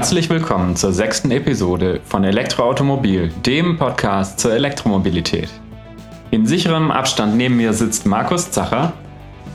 [0.00, 5.50] Herzlich willkommen zur sechsten Episode von Elektroautomobil, dem Podcast zur Elektromobilität.
[6.30, 8.94] In sicherem Abstand neben mir sitzt Markus Zacher.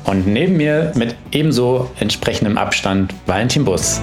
[0.03, 3.99] Und neben mir mit ebenso entsprechendem Abstand Valentin Bus.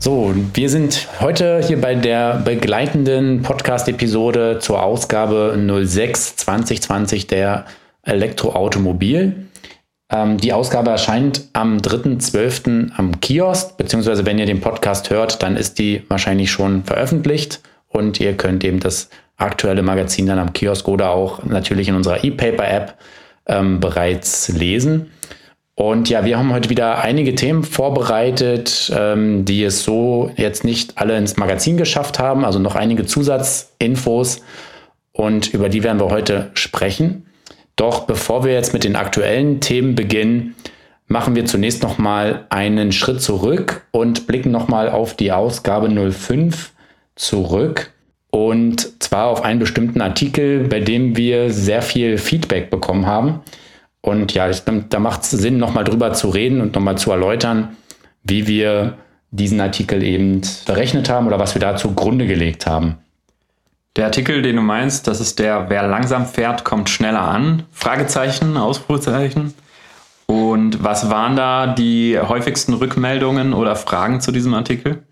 [0.00, 7.64] So, wir sind heute hier bei der begleitenden Podcast-Episode zur Ausgabe 06 2020 der
[8.02, 9.46] Elektroautomobil.
[10.10, 12.90] Ähm, die Ausgabe erscheint am 3.12.
[12.96, 18.20] am Kiosk, beziehungsweise wenn ihr den Podcast hört, dann ist die wahrscheinlich schon veröffentlicht und
[18.20, 22.94] ihr könnt eben das aktuelle Magazin dann am Kiosk oder auch natürlich in unserer E-Paper-App
[23.46, 25.10] ähm, bereits lesen.
[25.76, 30.98] Und ja, wir haben heute wieder einige Themen vorbereitet, ähm, die es so jetzt nicht
[30.98, 34.42] alle ins Magazin geschafft haben, also noch einige Zusatzinfos
[35.10, 37.26] und über die werden wir heute sprechen.
[37.76, 40.54] Doch bevor wir jetzt mit den aktuellen Themen beginnen,
[41.06, 45.88] machen wir zunächst noch mal einen Schritt zurück und blicken noch mal auf die Ausgabe
[46.12, 46.72] 05
[47.16, 47.92] zurück
[48.34, 53.42] und zwar auf einen bestimmten Artikel, bei dem wir sehr viel Feedback bekommen haben.
[54.00, 57.76] Und ja, da macht es Sinn, nochmal drüber zu reden und nochmal zu erläutern,
[58.24, 58.98] wie wir
[59.30, 62.96] diesen Artikel eben berechnet haben oder was wir da zugrunde gelegt haben.
[63.96, 67.62] Der Artikel, den du meinst, das ist der, wer langsam fährt, kommt schneller an.
[67.70, 69.54] Fragezeichen, Ausrufezeichen.
[70.26, 75.04] Und was waren da die häufigsten Rückmeldungen oder Fragen zu diesem Artikel?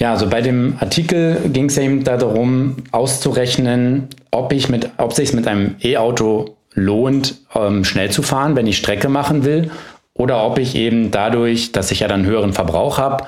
[0.00, 5.34] Ja, also bei dem Artikel ging es eben darum, auszurechnen, ob ich mit, ob sich
[5.34, 9.70] mit einem E-Auto lohnt, ähm, schnell zu fahren, wenn ich Strecke machen will,
[10.14, 13.26] oder ob ich eben dadurch, dass ich ja dann höheren Verbrauch habe,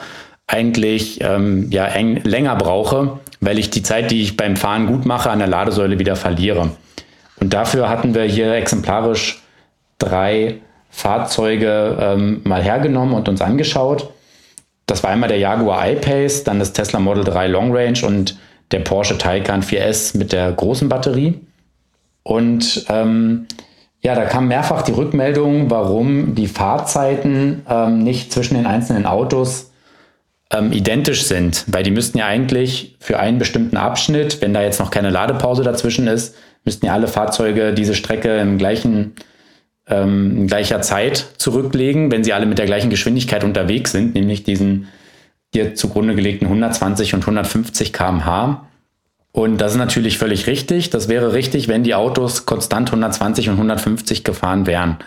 [0.48, 5.06] eigentlich ähm, ja eng, länger brauche, weil ich die Zeit, die ich beim Fahren gut
[5.06, 6.70] mache, an der Ladesäule wieder verliere.
[7.38, 9.42] Und dafür hatten wir hier exemplarisch
[9.98, 10.56] drei
[10.90, 14.10] Fahrzeuge ähm, mal hergenommen und uns angeschaut.
[14.86, 18.38] Das war einmal der Jaguar I-Pace, dann das Tesla Model 3 Long Range und
[18.72, 21.38] der Porsche Taycan 4S mit der großen Batterie.
[22.22, 23.46] Und ähm,
[24.00, 29.67] ja, da kam mehrfach die Rückmeldung, warum die Fahrzeiten ähm, nicht zwischen den einzelnen Autos
[30.52, 34.80] ähm, identisch sind, weil die müssten ja eigentlich für einen bestimmten Abschnitt, wenn da jetzt
[34.80, 39.14] noch keine Ladepause dazwischen ist, müssten ja alle Fahrzeuge diese Strecke im gleichen
[39.88, 44.44] ähm, in gleicher Zeit zurücklegen, wenn sie alle mit der gleichen Geschwindigkeit unterwegs sind, nämlich
[44.44, 44.88] diesen
[45.52, 48.68] hier zugrunde gelegten 120 und 150 km/h.
[49.32, 50.90] Und das ist natürlich völlig richtig.
[50.90, 54.98] Das wäre richtig, wenn die Autos konstant 120 und 150 gefahren wären.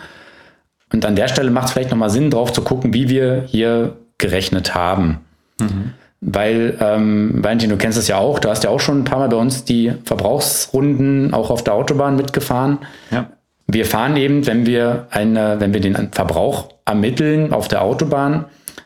[0.92, 3.96] Und an der Stelle macht es vielleicht nochmal Sinn, drauf zu gucken, wie wir hier
[4.18, 5.20] gerechnet haben.
[5.62, 5.92] Mhm.
[6.24, 9.18] Weil, ähm, Valentin, du kennst es ja auch, du hast ja auch schon ein paar
[9.18, 12.78] Mal bei uns die Verbrauchsrunden auch auf der Autobahn mitgefahren.
[13.10, 13.26] Ja.
[13.66, 18.44] Wir fahren eben, wenn wir eine, wenn wir den Verbrauch ermitteln auf der Autobahn,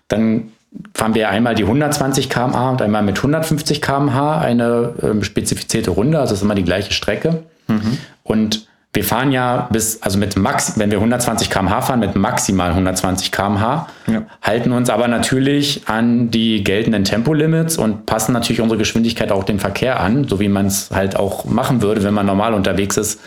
[0.09, 0.53] dann
[0.95, 6.19] fahren wir einmal die 120 km/h und einmal mit 150 km/h eine ähm, spezifizierte Runde,
[6.19, 7.43] also ist immer die gleiche Strecke.
[7.69, 7.99] Mhm.
[8.23, 12.71] Und wir fahren ja bis, also mit Max, wenn wir 120 km/h fahren, mit maximal
[12.71, 14.23] 120 km/h, ja.
[14.41, 19.59] halten uns aber natürlich an die geltenden Tempolimits und passen natürlich unsere Geschwindigkeit auch dem
[19.59, 23.21] Verkehr an, so wie man es halt auch machen würde, wenn man normal unterwegs ist.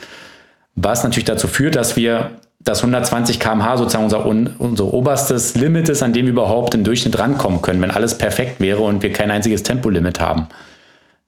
[0.74, 2.32] Was natürlich dazu führt, dass wir
[2.62, 4.26] das 120 km/h sozusagen unser,
[4.60, 8.60] unser oberstes Limit ist, an dem wir überhaupt im Durchschnitt rankommen können, wenn alles perfekt
[8.60, 10.48] wäre und wir kein einziges Tempolimit haben.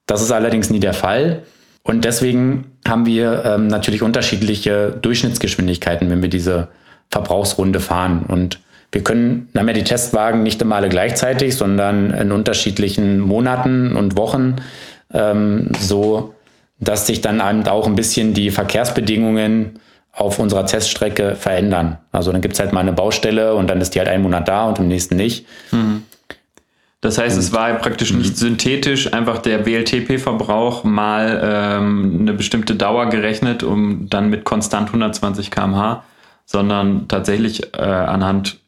[0.08, 1.44] Das ist allerdings nie der Fall.
[1.84, 6.68] Und deswegen haben wir ähm, natürlich unterschiedliche Durchschnittsgeschwindigkeiten, wenn wir diese
[7.10, 8.26] Verbrauchsrunde fahren.
[8.28, 8.60] Und
[8.92, 14.18] wir können, haben ja die Testwagen nicht immer alle gleichzeitig, sondern in unterschiedlichen Monaten und
[14.18, 14.58] Wochen,
[15.14, 16.36] ähm, so
[16.80, 19.80] dass sich dann eben auch ein bisschen die Verkehrsbedingungen
[20.14, 21.98] auf unserer Teststrecke verändern.
[22.12, 24.48] Also dann gibt es halt mal eine Baustelle und dann ist die halt einen Monat
[24.48, 25.46] da und im nächsten nicht.
[25.72, 26.04] Mhm.
[27.02, 28.36] Das heißt, es war praktisch nicht mhm.
[28.36, 35.50] synthetisch einfach der WLTP-Verbrauch mal ähm, eine bestimmte Dauer gerechnet, um dann mit konstant 120
[35.50, 36.04] km/h,
[36.46, 38.60] sondern tatsächlich äh, anhand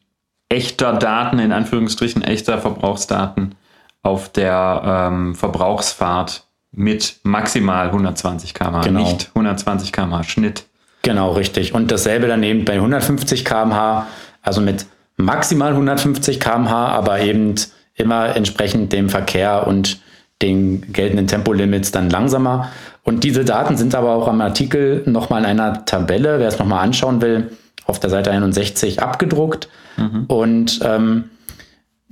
[0.48, 3.54] echter Daten, in Anführungsstrichen echter Verbrauchsdaten
[4.02, 9.00] auf der ähm, Verbrauchsfahrt mit maximal 120 km/h, genau.
[9.00, 10.64] nicht 120 km/h Schnitt.
[11.02, 11.72] Genau, richtig.
[11.72, 14.08] Und dasselbe dann eben bei 150 km/h,
[14.42, 17.54] also mit maximal 150 km/h, aber eben
[17.96, 20.00] immer entsprechend dem Verkehr und
[20.42, 22.70] den geltenden Tempolimits dann langsamer.
[23.02, 26.84] Und diese Daten sind aber auch am Artikel nochmal in einer Tabelle, wer es nochmal
[26.84, 27.50] anschauen will,
[27.86, 29.68] auf der Seite 61 abgedruckt.
[29.96, 30.24] Mhm.
[30.26, 31.24] Und ähm,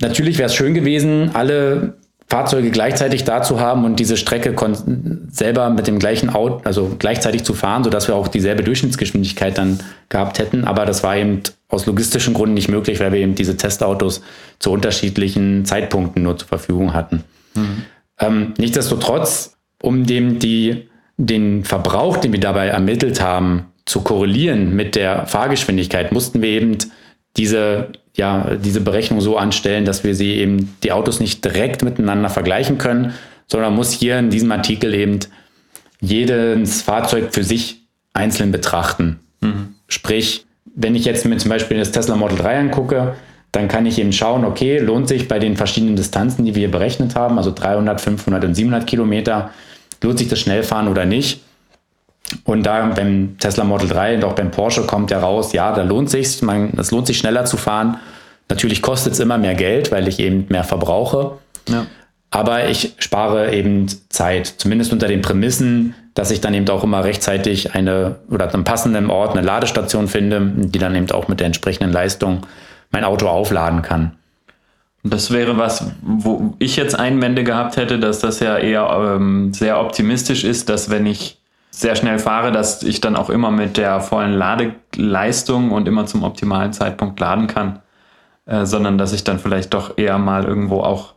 [0.01, 1.95] natürlich wäre es schön gewesen, alle
[2.33, 4.55] Fahrzeuge gleichzeitig da zu haben und diese Strecke
[5.29, 9.79] selber mit dem gleichen Auto, also gleichzeitig zu fahren, sodass wir auch dieselbe Durchschnittsgeschwindigkeit dann
[10.09, 10.63] gehabt hätten.
[10.63, 14.23] Aber das war eben aus logistischen Gründen nicht möglich, weil wir eben diese Testautos
[14.57, 17.23] zu unterschiedlichen Zeitpunkten nur zur Verfügung hatten.
[17.53, 17.83] Mhm.
[18.19, 24.95] Ähm, nichtsdestotrotz, um dem die, den Verbrauch, den wir dabei ermittelt haben, zu korrelieren mit
[24.95, 26.79] der Fahrgeschwindigkeit, mussten wir eben
[27.37, 32.29] diese, ja, diese Berechnung so anstellen, dass wir sie eben, die Autos nicht direkt miteinander
[32.29, 33.13] vergleichen können,
[33.47, 35.19] sondern muss hier in diesem Artikel eben
[35.99, 37.81] jedes Fahrzeug für sich
[38.13, 39.19] einzeln betrachten.
[39.41, 39.75] Mhm.
[39.87, 40.45] Sprich,
[40.75, 43.15] wenn ich jetzt mir zum Beispiel das Tesla Model 3 angucke,
[43.51, 46.71] dann kann ich eben schauen, okay, lohnt sich bei den verschiedenen Distanzen, die wir hier
[46.71, 49.51] berechnet haben, also 300, 500 und 700 Kilometer,
[50.01, 51.41] lohnt sich das Schnellfahren oder nicht?
[52.43, 55.83] Und da beim Tesla Model 3 und auch beim Porsche kommt ja raus, ja, da
[55.83, 56.41] lohnt sich,
[56.77, 57.97] es lohnt sich schneller zu fahren.
[58.49, 61.37] Natürlich kostet es immer mehr Geld, weil ich eben mehr verbrauche.
[61.67, 61.85] Ja.
[62.31, 67.03] Aber ich spare eben Zeit, zumindest unter den Prämissen, dass ich dann eben auch immer
[67.03, 71.39] rechtzeitig eine oder an einem passenden Ort eine Ladestation finde, die dann eben auch mit
[71.39, 72.45] der entsprechenden Leistung
[72.91, 74.13] mein Auto aufladen kann.
[75.03, 79.79] Das wäre was, wo ich jetzt Einwände gehabt hätte, dass das ja eher ähm, sehr
[79.79, 81.39] optimistisch ist, dass wenn ich
[81.75, 86.23] sehr schnell fahre, dass ich dann auch immer mit der vollen Ladeleistung und immer zum
[86.23, 87.79] optimalen Zeitpunkt laden kann,
[88.45, 91.13] äh, sondern dass ich dann vielleicht doch eher mal irgendwo auch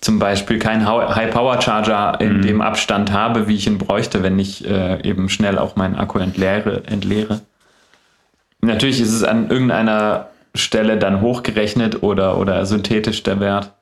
[0.00, 2.42] zum Beispiel keinen High-Power-Charger in mhm.
[2.42, 6.20] dem Abstand habe, wie ich ihn bräuchte, wenn ich äh, eben schnell auch meinen Akku
[6.20, 7.40] entleere, entleere.
[8.60, 13.72] Natürlich ist es an irgendeiner Stelle dann hochgerechnet oder, oder synthetisch der Wert.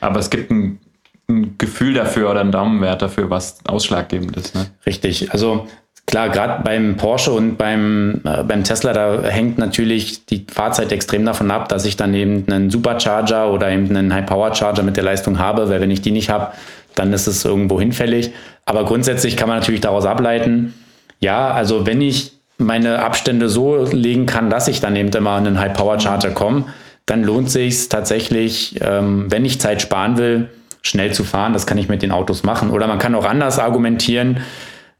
[0.00, 0.80] Aber es gibt ein
[1.28, 4.54] ein Gefühl dafür oder einen Daumenwert dafür, was ausschlaggebend ist.
[4.54, 4.66] Ne?
[4.86, 5.32] Richtig.
[5.32, 5.66] Also
[6.06, 11.24] klar, gerade beim Porsche und beim, äh, beim Tesla, da hängt natürlich die Fahrzeit extrem
[11.24, 15.38] davon ab, dass ich dann eben einen Supercharger oder eben einen High-Power-Charger mit der Leistung
[15.38, 16.48] habe, weil wenn ich die nicht habe,
[16.94, 18.32] dann ist es irgendwo hinfällig.
[18.64, 20.74] Aber grundsätzlich kann man natürlich daraus ableiten,
[21.20, 25.46] ja, also wenn ich meine Abstände so legen kann, dass ich dann eben immer an
[25.46, 26.64] einen High-Power-Charger komme,
[27.06, 30.50] dann lohnt sich tatsächlich, ähm, wenn ich Zeit sparen will,
[30.82, 31.52] schnell zu fahren.
[31.52, 32.70] Das kann ich mit den Autos machen.
[32.70, 34.40] Oder man kann auch anders argumentieren.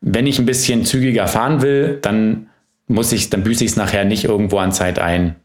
[0.01, 2.49] Wenn ich ein bisschen zügiger fahren will, dann
[2.89, 5.37] muss ich, dann büße ich es nachher nicht irgendwo an Zeit ein.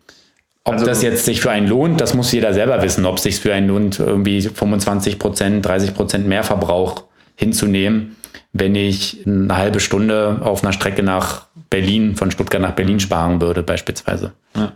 [0.63, 3.05] Ob also, das jetzt sich für einen lohnt, das muss jeder selber wissen.
[3.05, 7.05] Ob es sich für einen lohnt, irgendwie 25 Prozent, 30 Prozent mehr Verbrauch
[7.35, 8.17] hinzunehmen,
[8.51, 13.39] wenn ich eine halbe Stunde auf einer Strecke nach Berlin, von Stuttgart nach Berlin sparen
[13.39, 14.33] würde, beispielsweise.
[14.55, 14.73] Ja.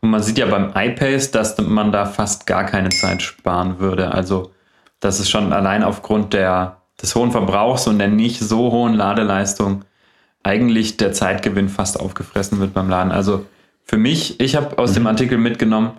[0.00, 4.12] Und man sieht ja beim iPace, dass man da fast gar keine Zeit sparen würde.
[4.12, 4.52] Also
[5.04, 9.84] dass es schon allein aufgrund der, des hohen Verbrauchs und der nicht so hohen Ladeleistung
[10.42, 13.12] eigentlich der Zeitgewinn fast aufgefressen wird beim Laden.
[13.12, 13.44] Also
[13.82, 14.94] für mich, ich habe aus mhm.
[14.94, 15.92] dem Artikel mitgenommen,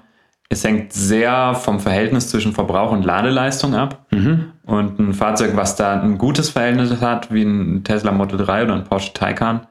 [0.49, 4.05] es hängt sehr vom Verhältnis zwischen Verbrauch und Ladeleistung ab.
[4.11, 4.51] Mhm.
[4.65, 8.73] Und ein Fahrzeug, was da ein gutes Verhältnis hat, wie ein Tesla Model 3 oder
[8.73, 9.67] ein Porsche Taycan,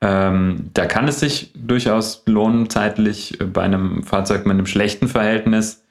[0.00, 5.83] ähm, da kann es sich durchaus lohnen, zeitlich bei einem Fahrzeug mit einem schlechten Verhältnis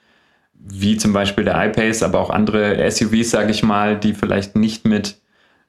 [0.65, 4.86] wie zum Beispiel der iPace, aber auch andere SUVs, sage ich mal, die vielleicht nicht
[4.86, 5.18] mit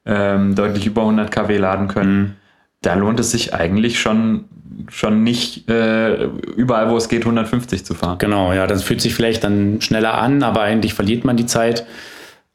[0.05, 2.19] ähm, deutlich über 100 kW laden können.
[2.19, 2.33] Mhm.
[2.81, 4.45] Da lohnt es sich eigentlich schon,
[4.89, 6.25] schon nicht äh,
[6.55, 8.19] überall, wo es geht, 150 zu fahren.
[8.19, 11.85] Genau, ja, das fühlt sich vielleicht dann schneller an, aber eigentlich verliert man die Zeit.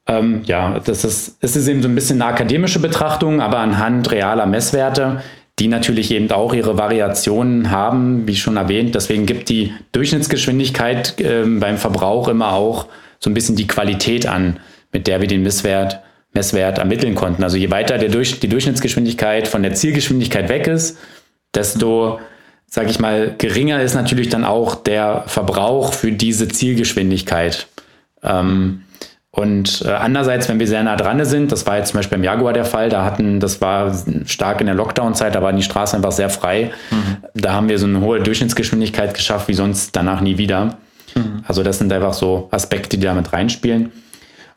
[0.07, 4.11] Ähm, ja, das ist, es ist eben so ein bisschen eine akademische Betrachtung, aber anhand
[4.11, 5.23] realer Messwerte
[5.61, 8.95] die natürlich eben auch ihre Variationen haben, wie schon erwähnt.
[8.95, 12.87] Deswegen gibt die Durchschnittsgeschwindigkeit äh, beim Verbrauch immer auch
[13.19, 14.59] so ein bisschen die Qualität an,
[14.91, 16.01] mit der wir den Messwert,
[16.33, 17.45] Messwert ermitteln konnten.
[17.45, 20.97] Also je weiter der Durch, die Durchschnittsgeschwindigkeit von der Zielgeschwindigkeit weg ist,
[21.55, 22.21] desto,
[22.67, 27.67] sage ich mal, geringer ist natürlich dann auch der Verbrauch für diese Zielgeschwindigkeit.
[28.23, 28.83] Ähm,
[29.33, 32.25] und äh, andererseits, wenn wir sehr nah dran sind, das war jetzt zum Beispiel beim
[32.25, 33.95] Jaguar der Fall, da hatten, das war
[34.27, 36.73] stark in der Lockdown-Zeit, da war die Straße einfach sehr frei.
[36.91, 37.17] Mhm.
[37.35, 40.79] Da haben wir so eine hohe Durchschnittsgeschwindigkeit geschafft, wie sonst danach nie wieder.
[41.15, 41.45] Mhm.
[41.47, 43.93] Also das sind einfach so Aspekte, die da mit reinspielen.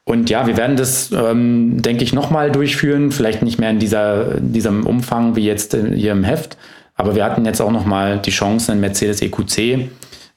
[0.05, 3.11] Und ja, wir werden das, ähm, denke ich, nochmal durchführen.
[3.11, 6.57] Vielleicht nicht mehr in dieser, diesem Umfang wie jetzt hier im Heft.
[6.95, 9.89] Aber wir hatten jetzt auch nochmal die Chance, einen Mercedes EQC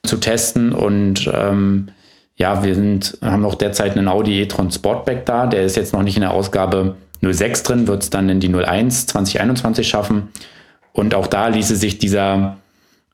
[0.05, 1.88] zu testen und ähm,
[2.37, 5.47] ja, wir sind, haben noch derzeit einen Audi e-tron Sportback da.
[5.47, 8.55] Der ist jetzt noch nicht in der Ausgabe 06 drin, wird es dann in die
[8.55, 10.28] 01 2021 schaffen.
[10.93, 12.59] Und auch da ließe sich dieser,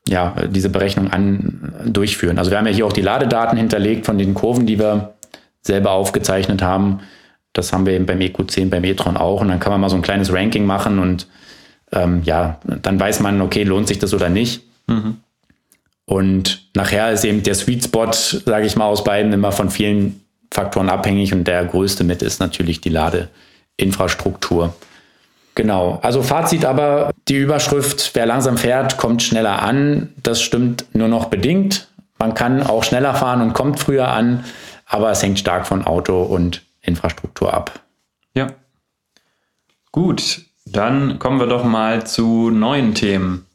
[0.07, 2.37] ja, diese Berechnung an, durchführen.
[2.37, 5.13] Also wir haben ja hier auch die Ladedaten hinterlegt von den Kurven, die wir
[5.61, 6.99] selber aufgezeichnet haben.
[7.53, 9.39] Das haben wir eben beim EQ10, beim e-tron auch.
[9.39, 11.27] Und dann kann man mal so ein kleines Ranking machen und
[11.93, 14.63] ähm, ja, dann weiß man, okay, lohnt sich das oder nicht.
[14.87, 15.17] Mhm.
[16.05, 20.23] Und nachher ist eben der Sweet Spot, sage ich mal, aus beiden immer von vielen
[20.51, 24.75] Faktoren abhängig und der größte mit ist natürlich die Ladeinfrastruktur.
[25.55, 31.07] Genau, also Fazit aber, die Überschrift, wer langsam fährt, kommt schneller an, das stimmt nur
[31.07, 31.87] noch bedingt.
[32.17, 34.45] Man kann auch schneller fahren und kommt früher an,
[34.87, 37.79] aber es hängt stark von Auto und Infrastruktur ab.
[38.35, 38.47] Ja.
[39.91, 43.45] Gut, dann kommen wir doch mal zu neuen Themen.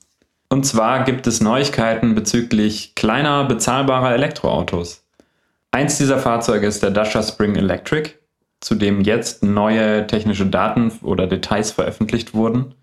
[0.49, 5.05] Und zwar gibt es Neuigkeiten bezüglich kleiner bezahlbarer Elektroautos.
[5.71, 8.15] Eins dieser Fahrzeuge ist der Dacia Spring Electric,
[8.61, 12.75] zu dem jetzt neue technische Daten oder Details veröffentlicht wurden.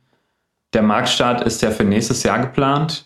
[0.73, 3.05] Der Marktstart ist ja für nächstes Jahr geplant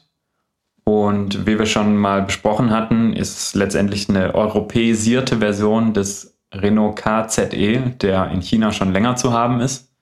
[0.90, 6.96] und wie wir schon mal besprochen hatten, ist es letztendlich eine europäisierte Version des Renault
[6.96, 9.94] KZE, der in China schon länger zu haben ist.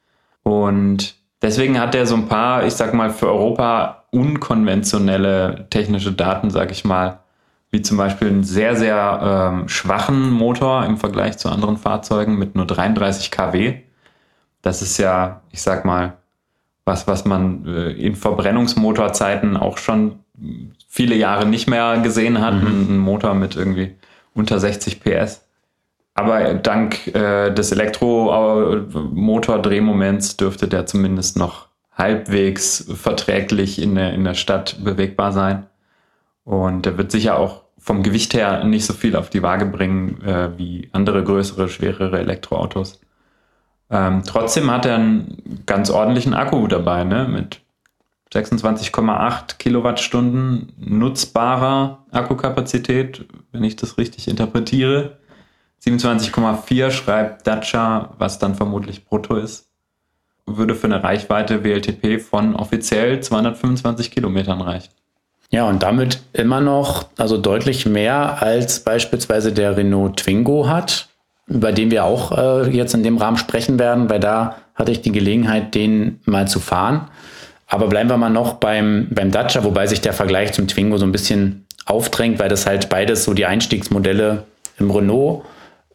[0.44, 6.50] Und deswegen hat er so ein paar, ich sag mal, für Europa unkonventionelle technische Daten,
[6.50, 7.20] sag ich mal,
[7.72, 12.56] wie zum Beispiel einen sehr, sehr ähm, schwachen Motor im Vergleich zu anderen Fahrzeugen mit
[12.56, 13.80] nur 33 kW.
[14.62, 16.14] Das ist ja, ich sag mal,
[16.86, 20.20] was, was man äh, in Verbrennungsmotorzeiten auch schon
[20.88, 22.56] viele Jahre nicht mehr gesehen hat.
[22.56, 22.88] Mhm.
[22.90, 23.96] Ein Motor mit irgendwie
[24.34, 25.44] unter 60 PS.
[26.14, 31.67] Aber dank äh, des Elektromotordrehmoments dürfte der zumindest noch
[31.98, 35.66] halbwegs verträglich in der, in der Stadt bewegbar sein.
[36.44, 40.22] Und der wird sicher auch vom Gewicht her nicht so viel auf die Waage bringen
[40.22, 43.00] äh, wie andere größere, schwerere Elektroautos.
[43.90, 47.28] Ähm, trotzdem hat er einen ganz ordentlichen Akku dabei, ne?
[47.28, 47.62] mit
[48.34, 55.18] 26,8 Kilowattstunden nutzbarer Akkukapazität, wenn ich das richtig interpretiere.
[55.86, 59.67] 27,4 schreibt Dacia, was dann vermutlich brutto ist,
[60.48, 64.90] würde für eine Reichweite WLTP von offiziell 225 Kilometern reichen.
[65.50, 71.08] Ja, und damit immer noch, also deutlich mehr als beispielsweise der Renault Twingo hat,
[71.48, 75.02] über den wir auch äh, jetzt in dem Rahmen sprechen werden, weil da hatte ich
[75.02, 77.08] die Gelegenheit, den mal zu fahren.
[77.68, 81.06] Aber bleiben wir mal noch beim, beim Dacia, wobei sich der Vergleich zum Twingo so
[81.06, 84.44] ein bisschen aufdrängt, weil das halt beides so die Einstiegsmodelle
[84.80, 85.44] im Renault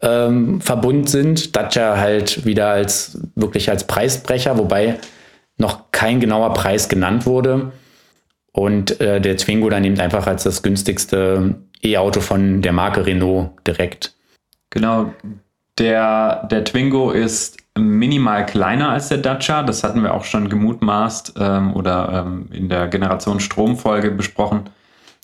[0.03, 1.55] ähm, Verbund sind.
[1.55, 4.99] Dacia halt wieder als wirklich als Preisbrecher, wobei
[5.57, 7.71] noch kein genauer Preis genannt wurde.
[8.51, 13.51] Und äh, der Twingo dann eben einfach als das günstigste E-Auto von der Marke Renault
[13.65, 14.13] direkt.
[14.69, 15.13] Genau.
[15.79, 19.63] Der, der Twingo ist minimal kleiner als der Dacia.
[19.63, 24.69] Das hatten wir auch schon gemutmaßt ähm, oder ähm, in der Generation Stromfolge besprochen,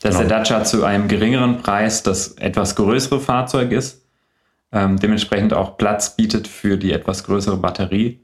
[0.01, 0.27] dass genau.
[0.27, 3.99] der Dacia zu einem geringeren Preis das etwas größere Fahrzeug ist.
[4.72, 8.20] Ähm, dementsprechend auch Platz bietet für die etwas größere Batterie.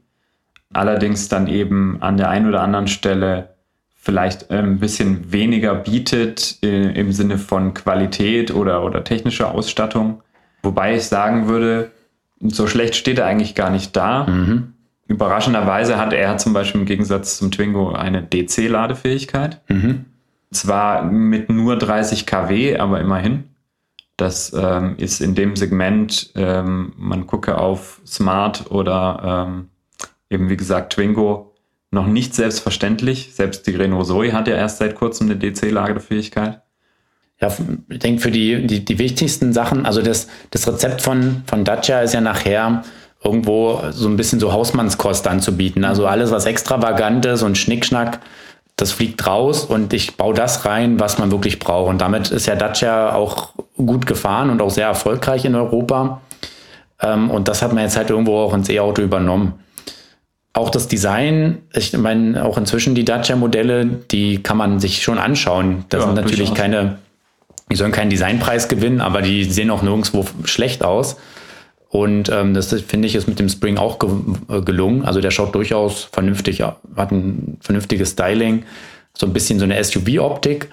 [0.72, 3.56] Allerdings dann eben an der einen oder anderen Stelle
[3.94, 10.22] vielleicht ähm, ein bisschen weniger bietet äh, im Sinne von Qualität oder, oder technischer Ausstattung.
[10.62, 11.90] Wobei ich sagen würde,
[12.40, 14.26] so schlecht steht er eigentlich gar nicht da.
[14.26, 14.74] Mhm.
[15.08, 19.60] Überraschenderweise hat er zum Beispiel im Gegensatz zum Twingo eine DC-Ladefähigkeit.
[19.68, 20.04] Mhm.
[20.52, 23.44] Zwar mit nur 30 kW, aber immerhin.
[24.16, 29.68] Das ähm, ist in dem Segment, ähm, man gucke auf Smart oder ähm,
[30.30, 31.54] eben wie gesagt Twingo,
[31.90, 33.34] noch nicht selbstverständlich.
[33.34, 36.62] Selbst die Renault Zoe hat ja erst seit kurzem eine DC-Ladefähigkeit.
[37.40, 37.52] Ja,
[37.88, 42.00] ich denke, für die, die, die wichtigsten Sachen, also das, das Rezept von, von Dacia
[42.00, 42.82] ist ja nachher
[43.22, 45.84] irgendwo so ein bisschen so Hausmannskost anzubieten.
[45.84, 48.20] Also alles, was extravagantes und Schnickschnack,
[48.76, 51.90] das fliegt raus und ich baue das rein, was man wirklich braucht.
[51.90, 56.20] Und damit ist ja Dacia auch gut gefahren und auch sehr erfolgreich in Europa.
[57.00, 59.54] Ähm, und das hat man jetzt halt irgendwo auch ins E-Auto übernommen
[60.56, 65.84] auch das Design, ich meine, auch inzwischen die Dacia-Modelle, die kann man sich schon anschauen.
[65.90, 66.96] Das ja, sind natürlich keine,
[67.70, 71.16] die sollen keinen Designpreis gewinnen, aber die sehen auch nirgendwo schlecht aus.
[71.90, 74.08] Und ähm, das finde ich ist mit dem Spring auch ge
[74.48, 75.04] äh, gelungen.
[75.04, 78.64] Also der schaut durchaus vernünftig, hat ein vernünftiges Styling,
[79.12, 80.70] so ein bisschen so eine SUV-Optik,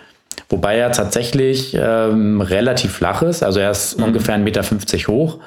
[0.49, 3.43] wobei er tatsächlich ähm, relativ flach ist.
[3.43, 4.05] Also er ist mhm.
[4.05, 5.39] ungefähr 1,50 Meter hoch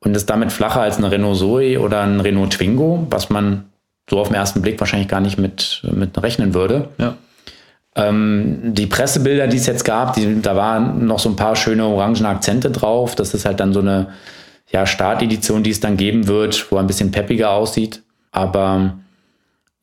[0.00, 3.64] und ist damit flacher als ein Renault Zoe oder ein Renault Twingo, was man
[4.08, 6.88] so auf den ersten Blick wahrscheinlich gar nicht mit, mit rechnen würde.
[6.98, 7.16] Ja.
[7.96, 11.84] Ähm, die Pressebilder, die es jetzt gab, die, da waren noch so ein paar schöne
[11.86, 13.14] orangen Akzente drauf.
[13.14, 14.08] Das ist halt dann so eine
[14.70, 18.02] ja, Startedition, die es dann geben wird, wo ein bisschen peppiger aussieht.
[18.32, 18.98] Aber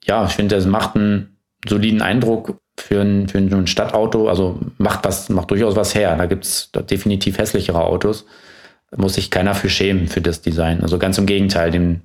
[0.05, 4.27] ja, ich finde, das macht einen soliden Eindruck für ein, für ein Stadtauto.
[4.27, 6.15] Also macht was, macht durchaus was her.
[6.15, 8.25] Da gibt es definitiv hässlichere Autos.
[8.91, 10.81] Da muss sich keiner für schämen für das Design.
[10.81, 12.01] Also ganz im Gegenteil, dem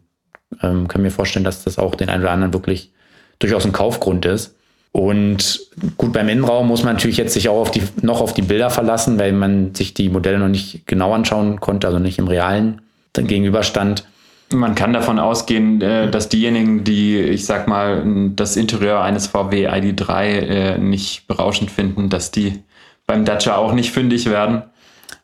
[0.62, 2.92] ähm, kann mir vorstellen, dass das auch den einen oder anderen wirklich
[3.38, 4.54] durchaus ein Kaufgrund ist.
[4.92, 5.60] Und
[5.96, 8.70] gut, beim Innenraum muss man natürlich jetzt sich auch auf die, noch auf die Bilder
[8.70, 12.82] verlassen, weil man sich die Modelle noch nicht genau anschauen konnte, also nicht im realen
[13.14, 14.04] gegenüberstand.
[14.50, 18.02] Man kann davon ausgehen, äh, dass diejenigen, die, ich sag mal,
[18.34, 22.62] das Interieur eines VW ID3 äh, nicht berauschend finden, dass die
[23.06, 24.62] beim Dacia auch nicht fündig werden.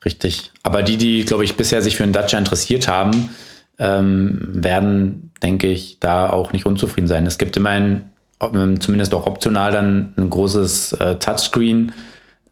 [0.04, 0.50] Richtig.
[0.62, 3.30] Aber die, die, glaube ich, bisher sich für einen Dacia interessiert haben,
[3.78, 7.26] ähm, werden, denke ich, da auch nicht unzufrieden sein.
[7.26, 8.02] Es gibt immerhin,
[8.40, 11.92] ähm, zumindest auch optional, dann ein großes äh, Touchscreen.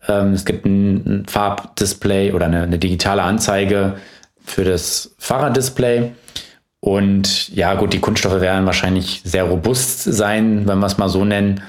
[0.08, 3.96] Ähm, es gibt ein, ein Farbdisplay oder eine, eine digitale Anzeige
[4.44, 6.12] für das Fahrerdisplay.
[6.84, 11.24] Und ja, gut, die Kunststoffe werden wahrscheinlich sehr robust sein, wenn wir es mal so
[11.24, 11.62] nennen.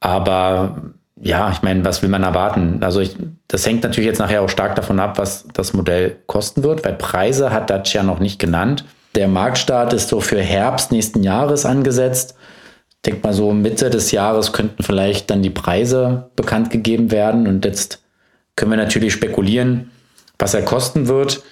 [0.00, 2.78] Aber ja, ich meine, was will man erwarten?
[2.80, 3.14] Also ich,
[3.46, 6.94] das hängt natürlich jetzt nachher auch stark davon ab, was das Modell kosten wird, weil
[6.94, 8.86] Preise hat Dacia noch nicht genannt.
[9.14, 12.34] Der Marktstart ist so für Herbst nächsten Jahres angesetzt.
[12.88, 17.46] Ich denke mal so Mitte des Jahres könnten vielleicht dann die Preise bekannt gegeben werden.
[17.46, 18.02] Und jetzt
[18.56, 19.90] können wir natürlich spekulieren,
[20.38, 21.42] was er kosten wird.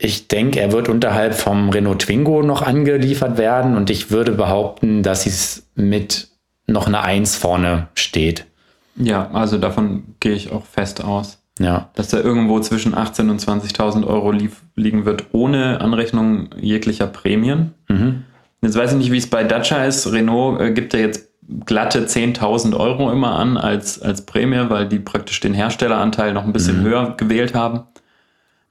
[0.00, 5.02] Ich denke, er wird unterhalb vom Renault Twingo noch angeliefert werden und ich würde behaupten,
[5.02, 6.28] dass es mit
[6.68, 8.46] noch eine Eins vorne steht.
[8.94, 11.38] Ja, also davon gehe ich auch fest aus.
[11.58, 11.90] Ja.
[11.94, 14.32] Dass er irgendwo zwischen 18.000 und 20.000 Euro
[14.76, 17.74] liegen wird, ohne Anrechnung jeglicher Prämien.
[17.88, 18.24] Mhm.
[18.62, 20.12] Jetzt weiß ich nicht, wie es bei Dacia ist.
[20.12, 21.28] Renault äh, gibt ja jetzt
[21.64, 26.52] glatte 10.000 Euro immer an als, als Prämie, weil die praktisch den Herstelleranteil noch ein
[26.52, 26.84] bisschen mhm.
[26.84, 27.84] höher gewählt haben.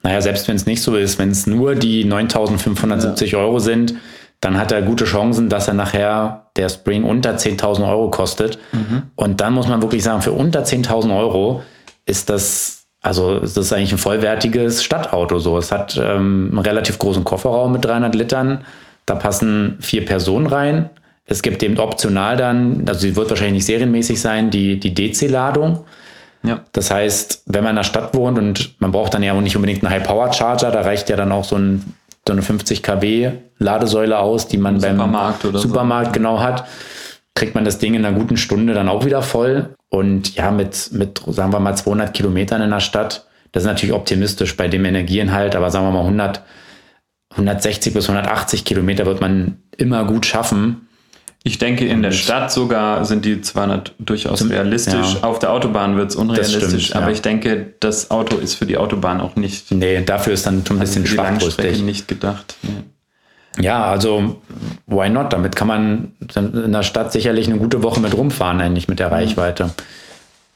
[0.03, 3.39] Naja, selbst wenn es nicht so ist, wenn es nur die 9.570 ja.
[3.39, 3.95] Euro sind,
[4.39, 8.59] dann hat er gute Chancen, dass er nachher der Spring unter 10.000 Euro kostet.
[8.71, 9.03] Mhm.
[9.15, 11.63] Und dann muss man wirklich sagen, für unter 10.000 Euro
[12.05, 15.39] ist das, also ist das eigentlich ein vollwertiges Stadtauto.
[15.39, 18.63] So, es hat ähm, einen relativ großen Kofferraum mit 300 Litern.
[19.07, 20.89] Da passen vier Personen rein.
[21.25, 25.83] Es gibt eben optional dann, also sie wird wahrscheinlich nicht serienmäßig sein, die, die DC-Ladung.
[26.43, 26.61] Ja.
[26.71, 29.55] Das heißt, wenn man in der Stadt wohnt und man braucht dann ja auch nicht
[29.55, 31.93] unbedingt einen High-Power-Charger, da reicht ja dann auch so, ein,
[32.25, 36.13] so eine 50 kW Ladesäule aus, die man beim Supermarkt, Supermarkt so.
[36.13, 36.65] genau hat,
[37.35, 39.75] kriegt man das Ding in einer guten Stunde dann auch wieder voll.
[39.89, 43.95] Und ja, mit, mit, sagen wir mal, 200 Kilometern in der Stadt, das ist natürlich
[43.95, 46.41] optimistisch bei dem Energieinhalt, aber sagen wir mal 100,
[47.31, 50.86] 160 bis 180 Kilometer wird man immer gut schaffen.
[51.47, 55.13] Ich denke, in der Stadt sogar sind die 200 durchaus Zum, realistisch.
[55.13, 55.23] Ja.
[55.23, 56.87] Auf der Autobahn wird es unrealistisch.
[56.87, 57.13] Stimmt, aber ja.
[57.13, 59.71] ich denke, das Auto ist für die Autobahn auch nicht.
[59.71, 61.81] Nee, dafür ist dann schon ein bisschen schwachbrüstig.
[61.83, 62.57] nicht gedacht.
[62.63, 63.63] Nee.
[63.63, 64.41] Ja, also
[64.87, 65.31] why not?
[65.31, 69.07] Damit kann man in der Stadt sicherlich eine gute Woche mit rumfahren, eigentlich mit der
[69.07, 69.13] mhm.
[69.13, 69.69] Reichweite.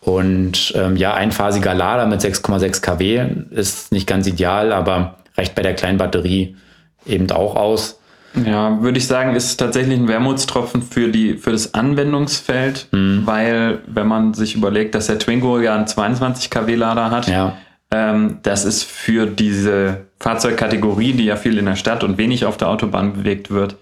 [0.02, 5.62] Und ähm, ja, einphasiger Lader mit 6,6 kW ist nicht ganz ideal, aber reicht bei
[5.62, 6.58] der kleinen Batterie
[7.06, 8.01] eben auch aus.
[8.34, 13.24] Ja, würde ich sagen, ist tatsächlich ein Wermutstropfen für, die, für das Anwendungsfeld, mhm.
[13.26, 17.58] weil wenn man sich überlegt, dass der Twingo ja einen 22 kW Lader hat, ja.
[17.92, 22.58] ähm, das ist für diese Fahrzeugkategorie, die ja viel in der Stadt und wenig auf
[22.58, 23.76] der Autobahn bewegt wird,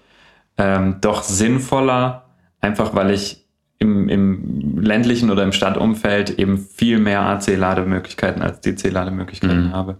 [0.58, 2.24] ähm, doch sinnvoller,
[2.60, 3.44] einfach weil ich
[3.78, 9.72] im, im ländlichen oder im Stadtumfeld eben viel mehr AC-Lademöglichkeiten als DC-Lademöglichkeiten mhm.
[9.72, 9.98] habe.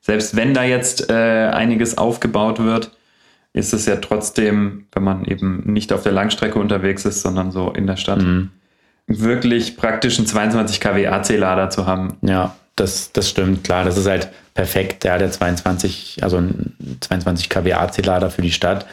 [0.00, 2.92] Selbst wenn da jetzt äh, einiges aufgebaut wird,
[3.58, 7.70] ist es ja trotzdem, wenn man eben nicht auf der Langstrecke unterwegs ist, sondern so
[7.70, 8.50] in der Stadt, mhm.
[9.06, 12.16] wirklich praktisch einen 22 kW AC-Lader zu haben.
[12.22, 13.84] Ja, das, das stimmt, klar.
[13.84, 18.86] Das ist halt perfekt, ja, der 22, also ein 22 kW AC-Lader für die Stadt.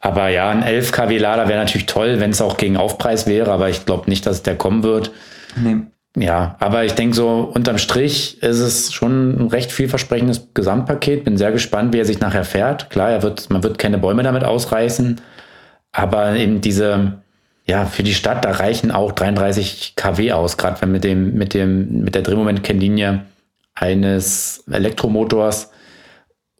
[0.00, 3.52] Aber ja, ein 11 kW Lader wäre natürlich toll, wenn es auch gegen Aufpreis wäre,
[3.52, 5.12] aber ich glaube nicht, dass der kommen wird.
[5.54, 5.76] Nee.
[6.16, 11.24] Ja, aber ich denke so, unterm Strich ist es schon ein recht vielversprechendes Gesamtpaket.
[11.24, 12.90] Bin sehr gespannt, wie er sich nachher fährt.
[12.90, 15.20] Klar, er wird, man wird keine Bäume damit ausreißen,
[15.90, 17.22] aber eben diese,
[17.66, 21.54] ja, für die Stadt, da reichen auch 33 kW aus, gerade wenn mit dem, mit
[21.54, 23.24] dem, mit der Drehmomentkennlinie
[23.74, 25.70] eines Elektromotors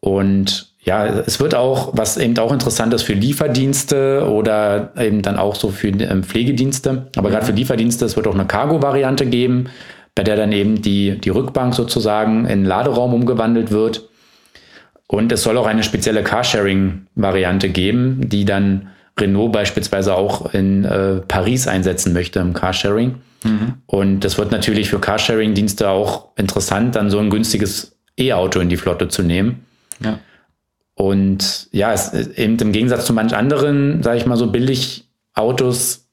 [0.00, 5.36] und ja, es wird auch, was eben auch interessant ist für Lieferdienste oder eben dann
[5.36, 7.06] auch so für ähm, Pflegedienste.
[7.16, 7.32] Aber mhm.
[7.32, 9.66] gerade für Lieferdienste, es wird auch eine Cargo-Variante geben,
[10.16, 14.08] bei der dann eben die, die Rückbank sozusagen in Laderaum umgewandelt wird.
[15.06, 18.88] Und es soll auch eine spezielle Carsharing-Variante geben, die dann
[19.20, 23.16] Renault beispielsweise auch in äh, Paris einsetzen möchte im Carsharing.
[23.44, 23.74] Mhm.
[23.86, 28.76] Und das wird natürlich für Carsharing-Dienste auch interessant, dann so ein günstiges E-Auto in die
[28.76, 29.64] Flotte zu nehmen.
[30.02, 30.18] Ja.
[31.02, 36.06] Und ja, es, eben im Gegensatz zu manch anderen, sage ich mal so, billig Autos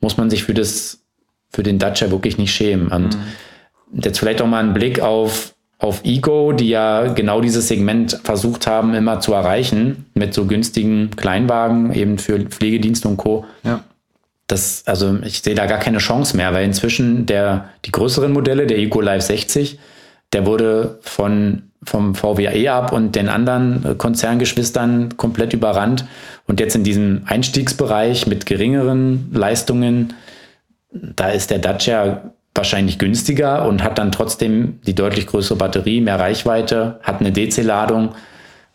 [0.00, 1.00] muss man sich für das,
[1.50, 2.92] für den Dacia wirklich nicht schämen.
[2.92, 4.02] Und mhm.
[4.04, 8.68] jetzt vielleicht auch mal ein Blick auf, auf Ego, die ja genau dieses Segment versucht
[8.68, 13.46] haben, immer zu erreichen, mit so günstigen Kleinwagen, eben für Pflegedienste und Co.
[13.64, 13.82] Ja.
[14.46, 18.68] Das, also ich sehe da gar keine Chance mehr, weil inzwischen der, die größeren Modelle,
[18.68, 19.80] der Ego Live 60,
[20.32, 26.04] der wurde von vom VWE ab und den anderen Konzerngeschwistern komplett überrannt.
[26.46, 30.14] Und jetzt in diesem Einstiegsbereich mit geringeren Leistungen,
[30.90, 32.22] da ist der Dacia
[32.54, 38.14] wahrscheinlich günstiger und hat dann trotzdem die deutlich größere Batterie, mehr Reichweite, hat eine DC-Ladung,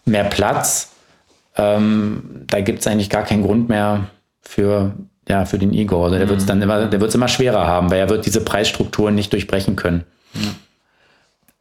[0.06, 0.92] mehr Platz.
[1.58, 4.06] Ähm, da gibt es eigentlich gar keinen Grund mehr
[4.42, 4.94] für,
[5.28, 6.06] ja, für den Igor.
[6.06, 8.26] Also der wird es dann immer, der wird es immer schwerer haben, weil er wird
[8.26, 10.04] diese Preisstrukturen nicht durchbrechen können.
[10.34, 10.42] Ja.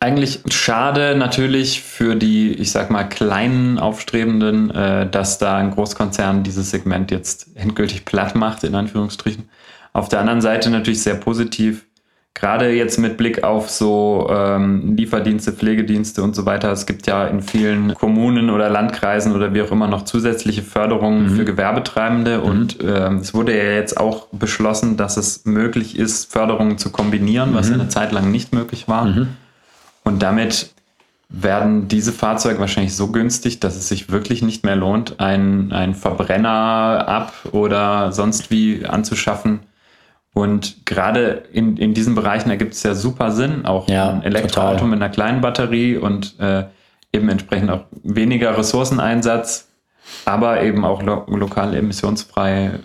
[0.02, 6.42] Eigentlich schade natürlich für die, ich sag mal, kleinen Aufstrebenden, äh, dass da ein Großkonzern
[6.42, 9.50] dieses Segment jetzt endgültig platt macht, in Anführungsstrichen.
[9.92, 11.84] Auf der anderen Seite natürlich sehr positiv,
[12.32, 17.26] gerade jetzt mit Blick auf so ähm, Lieferdienste, Pflegedienste und so weiter, es gibt ja
[17.26, 21.36] in vielen Kommunen oder Landkreisen oder wie auch immer noch zusätzliche Förderungen mhm.
[21.36, 22.44] für Gewerbetreibende mhm.
[22.44, 27.52] und ähm, es wurde ja jetzt auch beschlossen, dass es möglich ist, Förderungen zu kombinieren,
[27.52, 27.74] was mhm.
[27.74, 29.04] eine Zeit lang nicht möglich war.
[30.04, 30.70] Und damit
[31.28, 37.04] werden diese Fahrzeuge wahrscheinlich so günstig, dass es sich wirklich nicht mehr lohnt, einen Verbrenner
[37.06, 39.60] ab oder sonst wie anzuschaffen,
[40.32, 44.74] und gerade in, in diesen Bereichen ergibt es ja super Sinn, auch ja, ein Elektroauto
[44.74, 44.88] total.
[44.88, 46.64] mit einer kleinen Batterie und äh,
[47.12, 49.68] eben entsprechend auch weniger Ressourceneinsatz,
[50.24, 52.78] aber eben auch lo lokal emissionsfrei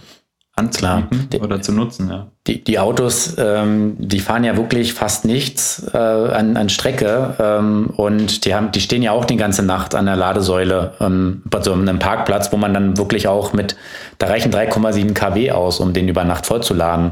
[0.58, 1.44] anzubieten Klar.
[1.44, 2.10] oder zu nutzen.
[2.10, 2.28] Ja.
[2.48, 7.92] Die, die Autos, ähm, die fahren ja wirklich fast nichts äh, an, an Strecke ähm,
[7.98, 11.62] und die, haben, die stehen ja auch die ganze Nacht an der Ladesäule ähm, bei
[11.62, 13.76] so einem Parkplatz, wo man dann wirklich auch mit,
[14.18, 17.12] da reichen 3,7 kW aus, um den über Nacht vollzuladen.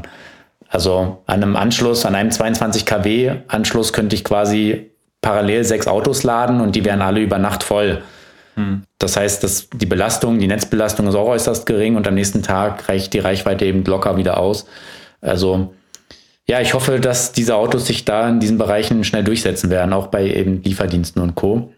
[0.70, 6.22] Also an einem Anschluss, an einem 22 kW Anschluss könnte ich quasi parallel sechs Autos
[6.22, 8.02] laden und die wären alle über Nacht voll.
[8.54, 8.82] Hm.
[8.98, 12.88] Das heißt, dass die Belastung, die Netzbelastung ist auch äußerst gering und am nächsten Tag
[12.88, 14.66] reicht die Reichweite eben locker wieder aus.
[15.20, 15.74] Also
[16.46, 20.08] ja, ich hoffe, dass diese Autos sich da in diesen Bereichen schnell durchsetzen werden, auch
[20.08, 21.72] bei eben Lieferdiensten und Co.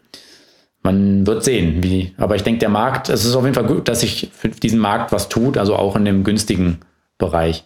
[0.83, 2.13] Man wird sehen, wie.
[2.17, 4.79] Aber ich denke, der Markt, es ist auf jeden Fall gut, dass sich für diesen
[4.79, 6.79] Markt was tut, also auch in dem günstigen
[7.17, 7.63] Bereich.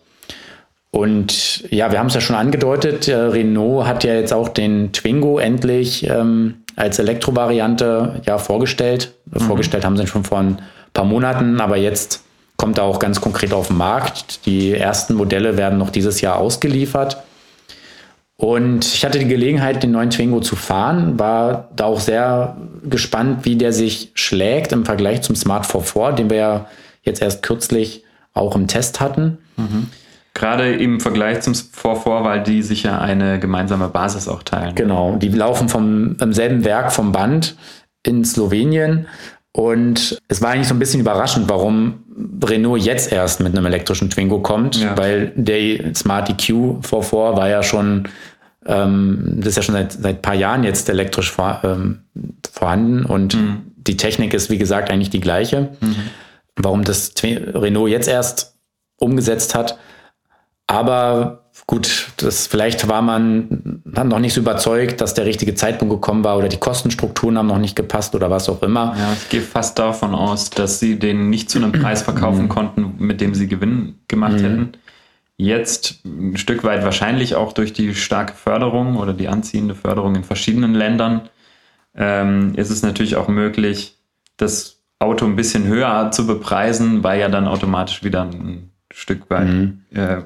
[0.92, 4.92] Und ja, wir haben es ja schon angedeutet, äh, Renault hat ja jetzt auch den
[4.92, 9.14] Twingo endlich ähm, als Elektrovariante ja vorgestellt.
[9.26, 9.42] Mhm.
[9.42, 10.60] Vorgestellt haben sie schon vor ein
[10.94, 12.24] paar Monaten, aber jetzt
[12.58, 14.46] kommt er auch ganz konkret auf den Markt.
[14.46, 17.18] Die ersten Modelle werden noch dieses Jahr ausgeliefert.
[18.38, 23.46] Und ich hatte die Gelegenheit, den neuen Twingo zu fahren, war da auch sehr gespannt,
[23.46, 26.66] wie der sich schlägt im Vergleich zum Smart 44, den wir ja
[27.04, 28.04] jetzt erst kürzlich
[28.34, 29.38] auch im Test hatten.
[29.58, 29.88] Mhm.
[30.42, 34.74] Gerade im Vergleich zum Vorvor, weil die sich ja eine gemeinsame Basis auch teilen.
[34.74, 37.56] Genau, die laufen vom selben Werk vom Band
[38.02, 39.06] in Slowenien.
[39.52, 42.06] Und es war eigentlich so ein bisschen überraschend, warum
[42.44, 44.98] Renault jetzt erst mit einem elektrischen Twingo kommt, ja.
[44.98, 48.08] weil der Smart EQ Vorvor war ja schon,
[48.66, 52.00] ähm, das ist ja schon seit, seit ein paar Jahren jetzt elektrisch vor, ähm,
[52.52, 53.62] vorhanden und mhm.
[53.76, 55.70] die Technik ist, wie gesagt, eigentlich die gleiche.
[55.82, 55.96] Mhm.
[56.56, 58.56] Warum das Renault jetzt erst
[58.98, 59.78] umgesetzt hat,
[60.72, 65.94] aber gut, das, vielleicht war man hat noch nicht so überzeugt, dass der richtige Zeitpunkt
[65.94, 68.96] gekommen war oder die Kostenstrukturen haben noch nicht gepasst oder was auch immer.
[68.98, 72.50] Ja, ich gehe fast davon aus, dass sie den nicht zu einem Preis verkaufen mhm.
[72.50, 74.44] konnten, mit dem sie Gewinn gemacht mhm.
[74.44, 74.72] hätten.
[75.36, 80.24] Jetzt ein Stück weit wahrscheinlich auch durch die starke Förderung oder die anziehende Förderung in
[80.24, 81.24] verschiedenen Ländern
[81.96, 83.98] ähm, ist es natürlich auch möglich,
[84.38, 89.48] das Auto ein bisschen höher zu bepreisen, weil ja dann automatisch wieder ein Stück weit
[89.48, 89.82] mhm.
[89.94, 90.22] äh,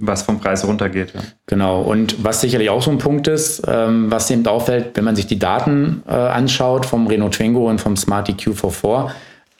[0.00, 1.12] was vom Preis runtergeht.
[1.14, 1.20] Ja.
[1.46, 1.82] Genau.
[1.82, 5.26] Und was sicherlich auch so ein Punkt ist, ähm, was eben auffällt, wenn man sich
[5.26, 9.10] die Daten äh, anschaut vom Renault Twingo und vom Smart EQ44,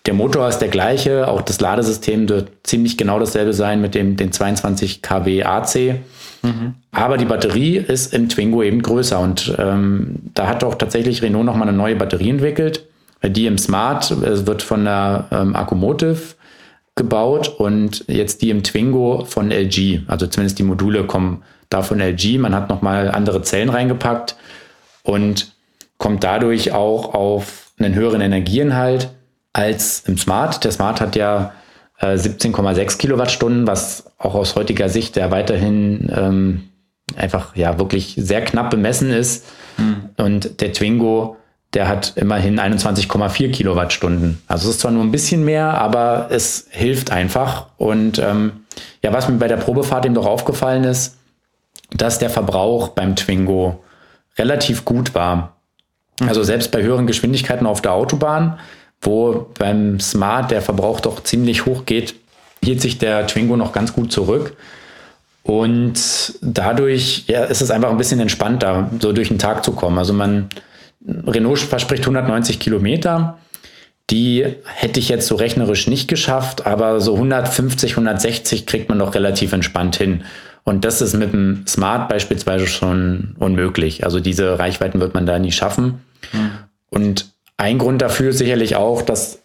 [0.07, 4.16] der Motor ist der gleiche, auch das Ladesystem wird ziemlich genau dasselbe sein mit dem
[4.16, 6.00] den 22 kW AC.
[6.42, 6.74] Mhm.
[6.90, 11.44] Aber die Batterie ist im Twingo eben größer und ähm, da hat auch tatsächlich Renault
[11.44, 12.87] nochmal eine neue Batterie entwickelt.
[13.22, 16.35] Die im Smart äh, wird von der ähm, Accumotive
[16.96, 20.03] gebaut und jetzt die im Twingo von LG.
[20.07, 22.38] Also zumindest die Module kommen da von LG.
[22.38, 24.37] Man hat nochmal andere Zellen reingepackt
[25.03, 25.55] und
[25.98, 29.11] kommt dadurch auch auf einen höheren Energieinhalt
[29.53, 30.64] als im Smart.
[30.64, 31.53] Der Smart hat ja
[31.98, 36.68] äh, 17,6 Kilowattstunden, was auch aus heutiger Sicht ja weiterhin ähm,
[37.16, 39.46] einfach ja wirklich sehr knapp bemessen ist.
[39.79, 40.11] Mhm.
[40.16, 41.37] Und der Twingo
[41.74, 44.42] der hat immerhin 21,4 Kilowattstunden.
[44.48, 47.66] Also es ist zwar nur ein bisschen mehr, aber es hilft einfach.
[47.76, 48.64] Und ähm,
[49.02, 51.16] ja, was mir bei der Probefahrt eben doch aufgefallen ist,
[51.92, 53.83] dass der Verbrauch beim Twingo
[54.37, 55.56] relativ gut war.
[56.26, 58.59] Also selbst bei höheren Geschwindigkeiten auf der Autobahn,
[59.00, 62.14] wo beim Smart der Verbrauch doch ziemlich hoch geht,
[62.62, 64.56] hielt sich der Twingo noch ganz gut zurück.
[65.42, 69.98] Und dadurch ja, ist es einfach ein bisschen entspannter, so durch den Tag zu kommen.
[69.98, 70.48] Also man
[71.06, 73.38] Renault verspricht 190 Kilometer.
[74.10, 79.14] Die hätte ich jetzt so rechnerisch nicht geschafft, aber so 150, 160 kriegt man doch
[79.14, 80.24] relativ entspannt hin.
[80.64, 84.04] Und das ist mit dem Smart beispielsweise schon unmöglich.
[84.04, 86.04] Also diese Reichweiten wird man da nie schaffen.
[86.32, 86.50] Mhm.
[86.90, 89.42] Und ein Grund dafür ist sicherlich auch, dass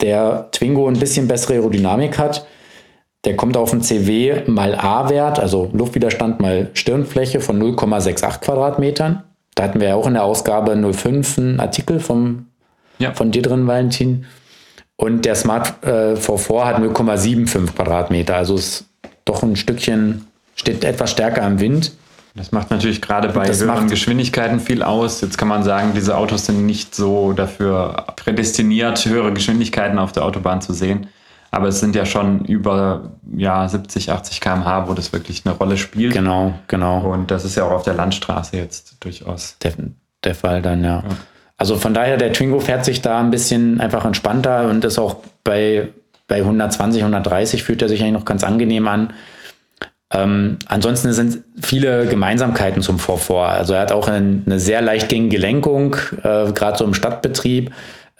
[0.00, 2.46] der Twingo ein bisschen bessere Aerodynamik hat.
[3.24, 9.24] Der kommt auf einen CW mal A-Wert, also Luftwiderstand mal Stirnfläche von 0,68 Quadratmetern.
[9.60, 12.46] Da hatten wir ja auch in der Ausgabe 05 einen Artikel vom,
[12.98, 13.12] ja.
[13.12, 14.24] von dir drin, Valentin.
[14.96, 18.86] Und der Smart äh, V4 hat 0,75 Quadratmeter, also ist
[19.26, 21.92] doch ein Stückchen, steht etwas stärker im Wind.
[22.34, 25.20] Das macht natürlich gerade bei das höheren Geschwindigkeiten viel aus.
[25.20, 30.24] Jetzt kann man sagen, diese Autos sind nicht so dafür prädestiniert, höhere Geschwindigkeiten auf der
[30.24, 31.08] Autobahn zu sehen.
[31.50, 35.76] Aber es sind ja schon über ja, 70, 80 km/h, wo das wirklich eine Rolle
[35.76, 36.12] spielt.
[36.12, 37.00] Genau, genau.
[37.12, 39.56] Und das ist ja auch auf der Landstraße jetzt durchaus.
[39.62, 39.72] Der,
[40.22, 40.98] der Fall dann, ja.
[40.98, 41.16] ja.
[41.56, 45.16] Also von daher, der Twingo fährt sich da ein bisschen einfach entspannter und ist auch
[45.44, 45.88] bei,
[46.26, 49.12] bei 120, 130 fühlt er sich eigentlich noch ganz angenehm an.
[50.12, 53.48] Ähm, ansonsten sind viele Gemeinsamkeiten zum Vorvor.
[53.48, 57.72] Also er hat auch eine, eine sehr leichtgängige Lenkung, äh, gerade so im Stadtbetrieb,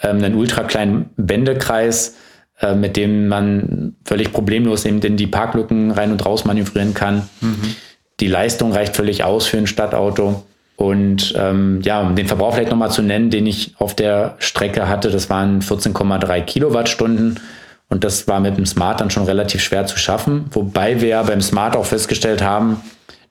[0.02, 2.16] ähm, einen ultra kleinen Bändekreis,
[2.60, 7.28] äh, mit dem man völlig problemlos eben in die Parklücken rein und raus manövrieren kann.
[7.40, 7.74] Mhm.
[8.20, 10.42] Die Leistung reicht völlig aus für ein Stadtauto.
[10.76, 14.88] Und ähm, ja, um den Verbrauch vielleicht nochmal zu nennen, den ich auf der Strecke
[14.88, 17.40] hatte, das waren 14,3 Kilowattstunden.
[17.88, 20.46] Und das war mit dem Smart dann schon relativ schwer zu schaffen.
[20.52, 22.80] Wobei wir beim Smart auch festgestellt haben,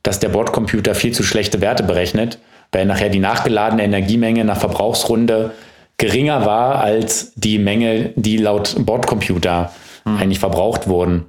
[0.03, 2.39] dass der Bordcomputer viel zu schlechte Werte berechnet,
[2.71, 5.51] weil nachher die nachgeladene Energiemenge nach Verbrauchsrunde
[5.99, 9.71] geringer war als die Menge, die laut Bordcomputer
[10.05, 10.17] mhm.
[10.17, 11.25] eigentlich verbraucht wurden.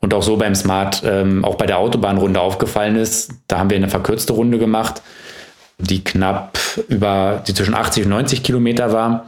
[0.00, 3.76] Und auch so beim Smart, ähm, auch bei der Autobahnrunde aufgefallen ist, da haben wir
[3.76, 5.02] eine verkürzte Runde gemacht,
[5.78, 9.26] die knapp über, die zwischen 80 und 90 Kilometer war.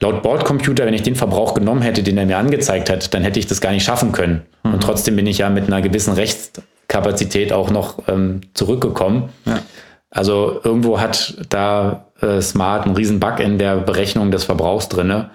[0.00, 3.38] Laut Bordcomputer, wenn ich den Verbrauch genommen hätte, den er mir angezeigt hat, dann hätte
[3.38, 4.42] ich das gar nicht schaffen können.
[4.64, 4.74] Mhm.
[4.74, 9.30] Und trotzdem bin ich ja mit einer gewissen Rechtskapazität auch noch ähm, zurückgekommen.
[9.44, 9.60] Ja.
[10.12, 15.30] Also irgendwo hat da äh, Smart einen riesen Bug in der Berechnung des Verbrauchs drinne.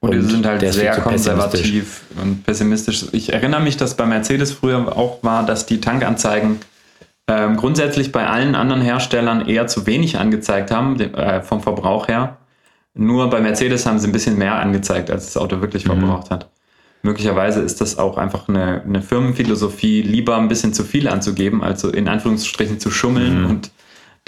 [0.00, 3.06] Und, und die sind halt sehr konservativ und pessimistisch.
[3.12, 6.58] Ich erinnere mich, dass bei Mercedes früher auch war, dass die Tankanzeigen
[7.26, 12.36] ähm, grundsätzlich bei allen anderen Herstellern eher zu wenig angezeigt haben, äh, vom Verbrauch her.
[12.94, 16.00] Nur bei Mercedes haben sie ein bisschen mehr angezeigt, als das Auto wirklich mhm.
[16.00, 16.48] verbraucht hat.
[17.02, 21.80] Möglicherweise ist das auch einfach eine, eine, Firmenphilosophie, lieber ein bisschen zu viel anzugeben, als
[21.80, 23.50] so in Anführungsstrichen zu schummeln mhm.
[23.50, 23.70] und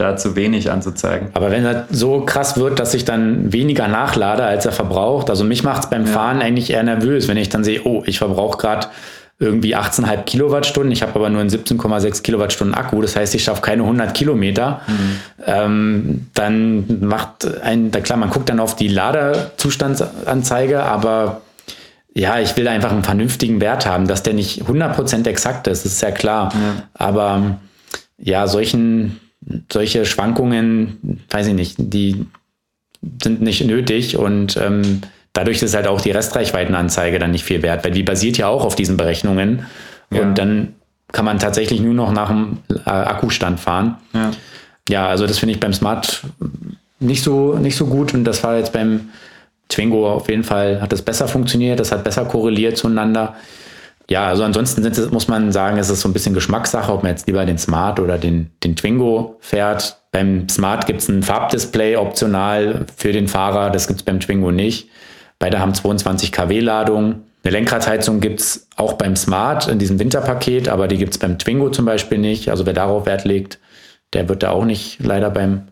[0.00, 1.28] da zu wenig anzuzeigen.
[1.34, 5.44] Aber wenn er so krass wird, dass ich dann weniger nachlade, als er verbraucht, also
[5.44, 6.12] mich macht es beim ja.
[6.12, 8.88] Fahren eigentlich eher nervös, wenn ich dann sehe, oh, ich verbrauche gerade
[9.38, 10.92] irgendwie 18,5 Kilowattstunden.
[10.92, 13.00] Ich habe aber nur einen 17,6 Kilowattstunden Akku.
[13.00, 14.82] Das heißt, ich schaffe keine 100 Kilometer.
[14.86, 15.18] Mhm.
[15.46, 21.40] Ähm, dann macht ein, da klar, man guckt dann auf die Ladezustandsanzeige, aber
[22.14, 25.86] ja, ich will einfach einen vernünftigen Wert haben, dass der nicht 100% exakt ist.
[25.86, 26.52] Das ist ja klar.
[26.52, 26.82] Ja.
[26.92, 27.58] Aber
[28.18, 29.20] ja, solchen,
[29.72, 32.26] solche Schwankungen, weiß ich nicht, die
[33.22, 37.84] sind nicht nötig und ähm, Dadurch ist halt auch die Restreichweitenanzeige dann nicht viel wert,
[37.84, 39.64] weil die basiert ja auch auf diesen Berechnungen.
[40.10, 40.22] Ja.
[40.22, 40.74] Und dann
[41.12, 43.96] kann man tatsächlich nur noch nach dem äh, Akkustand fahren.
[44.12, 44.30] Ja.
[44.88, 46.24] ja, also das finde ich beim Smart
[46.98, 48.12] nicht so, nicht so gut.
[48.12, 49.10] Und das war jetzt beim
[49.68, 53.36] Twingo auf jeden Fall, hat das besser funktioniert, das hat besser korreliert zueinander.
[54.10, 57.12] Ja, also ansonsten sind, muss man sagen, es ist so ein bisschen Geschmackssache, ob man
[57.12, 60.02] jetzt lieber den Smart oder den, den Twingo fährt.
[60.10, 64.50] Beim Smart gibt es ein Farbdisplay optional für den Fahrer, das gibt es beim Twingo
[64.50, 64.88] nicht.
[65.38, 67.22] Beide haben 22 kW Ladung.
[67.44, 71.38] Eine Lenkradheizung gibt es auch beim Smart in diesem Winterpaket, aber die gibt es beim
[71.38, 72.48] Twingo zum Beispiel nicht.
[72.48, 73.60] Also wer darauf Wert legt,
[74.12, 75.68] der wird da auch nicht leider beim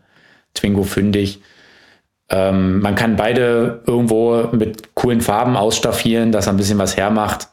[0.55, 1.41] Twingo fündig.
[2.31, 7.49] Ähm, man kann beide irgendwo mit coolen Farben ausstaffieren, dass er ein bisschen was hermacht.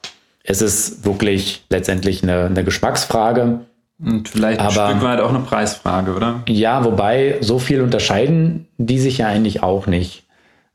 [0.48, 3.62] Es ist wirklich letztendlich eine, eine Geschmacksfrage.
[4.04, 6.44] Und vielleicht ein aber, Stück weit auch eine Preisfrage, oder?
[6.48, 10.24] Ja, wobei so viel unterscheiden die sich ja eigentlich auch nicht.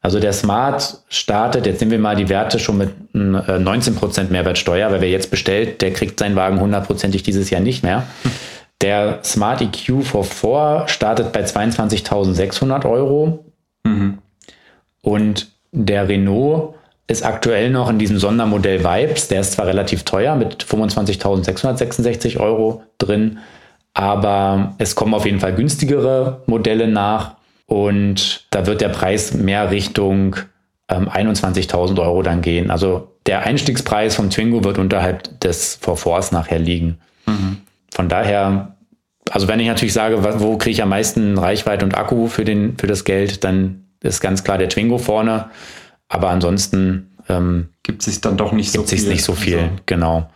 [0.02, 4.90] Also der Smart startet, jetzt nehmen wir mal die Werte schon mit 19% äh, Mehrwertsteuer,
[4.90, 8.06] weil wer jetzt bestellt, der kriegt seinen Wagen hundertprozentig dieses Jahr nicht mehr.
[8.80, 13.44] Der Smart EQ V4 startet bei 22.600 Euro.
[13.84, 14.18] Mhm.
[15.02, 16.74] Und der Renault
[17.10, 19.28] ist aktuell noch in diesem Sondermodell Vibes.
[19.28, 23.38] Der ist zwar relativ teuer mit 25.666 Euro drin,
[23.94, 27.36] aber es kommen auf jeden Fall günstigere Modelle nach.
[27.66, 30.36] Und da wird der Preis mehr Richtung
[30.88, 32.70] ähm, 21.000 Euro dann gehen.
[32.70, 36.98] Also der Einstiegspreis vom Twingo wird unterhalb des Vorfors nachher liegen.
[37.26, 37.58] Mhm.
[37.92, 38.76] Von daher
[39.30, 42.76] also wenn ich natürlich sage, wo kriege ich am meisten Reichweite und Akku für, den,
[42.78, 45.50] für das Geld, dann ist ganz klar der Twingo vorne.
[46.10, 49.08] Aber ansonsten ähm, gibt es dann doch nicht so viel.
[49.08, 50.28] nicht so viel, also, genau.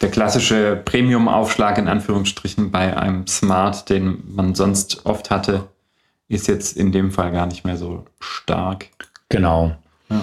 [0.00, 5.68] Der klassische Premium-Aufschlag in Anführungsstrichen bei einem Smart, den man sonst oft hatte,
[6.28, 8.88] ist jetzt in dem Fall gar nicht mehr so stark.
[9.28, 9.76] Genau.
[10.10, 10.20] Ja.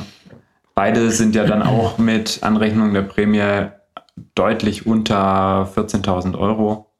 [0.75, 3.69] Beide sind ja dann auch mit Anrechnung der Prämie
[4.35, 6.91] deutlich unter 14.000 Euro.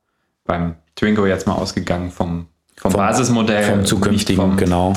[0.46, 3.64] Beim Twingo jetzt mal ausgegangen vom, vom, vom Basismodell.
[3.64, 4.94] Vom zukünftigen, vom, genau.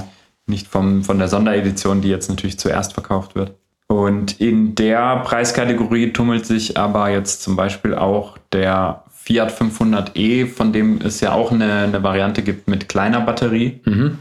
[0.48, 3.54] Nicht vom, von der Sonderedition, die jetzt natürlich zuerst verkauft wird.
[3.86, 10.72] Und in der Preiskategorie tummelt sich aber jetzt zum Beispiel auch der Fiat 500e, von
[10.72, 14.18] dem es ja auch eine, eine Variante gibt mit kleiner Batterie, mhm.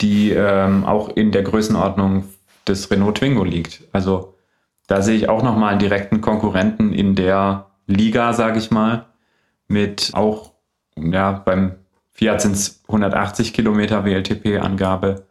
[0.00, 2.24] die ähm, auch in der Größenordnung
[2.68, 3.82] des Renault Twingo liegt.
[3.92, 4.34] Also
[4.86, 9.06] da sehe ich auch nochmal einen direkten Konkurrenten in der Liga, sage ich mal,
[9.68, 10.52] mit auch,
[10.96, 11.76] ja, beim
[12.12, 15.26] Fiat sind es 180 Kilometer WLTP-Angabe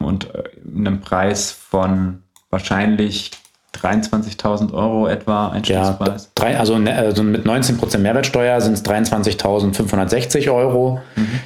[0.00, 0.44] und äh,
[0.76, 3.30] einem Preis von wahrscheinlich
[3.74, 6.24] 23.000 Euro etwa Einstiegspreis.
[6.24, 11.00] Ja, drei, also, ne, also mit 19% Mehrwertsteuer sind es 23.560 Euro.
[11.14, 11.40] Mhm.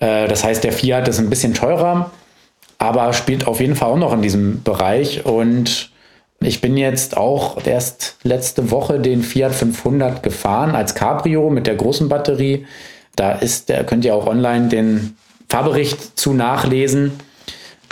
[0.00, 2.10] Äh, das heißt, der Fiat ist ein bisschen teurer,
[2.78, 5.24] aber spielt auf jeden Fall auch noch in diesem Bereich.
[5.24, 5.90] Und
[6.40, 11.76] ich bin jetzt auch erst letzte Woche den Fiat 500 gefahren als Cabrio mit der
[11.76, 12.66] großen Batterie.
[13.14, 15.16] Da ist, da könnt ihr auch online den
[15.48, 17.12] Fahrbericht zu nachlesen.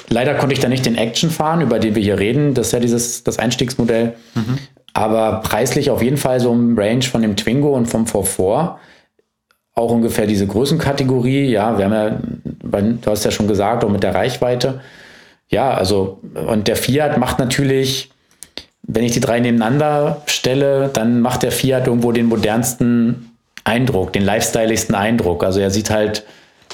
[0.08, 2.54] Leider konnte ich da nicht den Action fahren, über den wir hier reden.
[2.54, 4.14] Das ist ja dieses, das Einstiegsmodell.
[4.34, 4.58] Mhm.
[4.92, 8.78] Aber preislich auf jeden Fall so im Range von dem Twingo und vom 44.
[9.76, 11.46] Auch ungefähr diese Größenkategorie.
[11.46, 14.80] Ja, wir haben ja, du hast ja schon gesagt, auch mit der Reichweite.
[15.48, 18.10] Ja, also, und der Fiat macht natürlich,
[18.82, 23.32] wenn ich die drei nebeneinander stelle, dann macht der Fiat irgendwo den modernsten
[23.64, 25.42] Eindruck, den lifestyleigsten Eindruck.
[25.42, 26.24] Also er sieht halt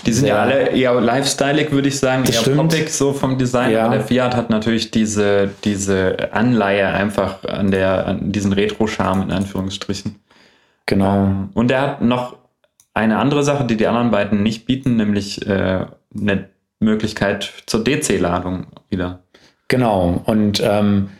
[0.06, 2.56] die sind ja, ja alle eher lifestyleig, würde ich sagen, das eher stimmt.
[2.56, 3.72] poppig so vom Design.
[3.72, 3.86] Ja.
[3.86, 9.30] Aber der Fiat hat natürlich diese, diese Anleihe einfach an, der, an diesen Retro-Charme in
[9.30, 10.16] Anführungsstrichen.
[10.86, 11.14] Genau.
[11.14, 12.36] Ähm, und er hat noch
[12.94, 15.86] eine andere Sache, die die anderen beiden nicht bieten, nämlich äh,
[16.18, 16.48] eine
[16.80, 19.20] Möglichkeit zur DC-Ladung wieder.
[19.68, 20.22] Genau.
[20.24, 21.10] Und ähm,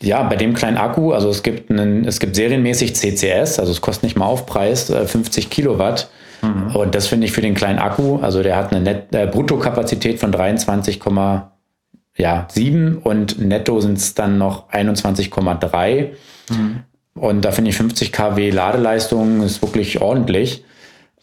[0.00, 3.80] ja, bei dem kleinen Akku, also es gibt, einen, es gibt serienmäßig CCS, also es
[3.80, 6.10] kostet nicht mal Aufpreis, 50 äh, Kilowatt.
[6.46, 6.76] Mhm.
[6.76, 10.20] Und das finde ich für den kleinen Akku, also der hat eine Net äh, Bruttokapazität
[10.20, 16.10] von 23,7 und netto sind es dann noch 21,3.
[16.50, 16.82] Mhm.
[17.14, 20.62] Und da finde ich 50 kW Ladeleistung ist wirklich ordentlich.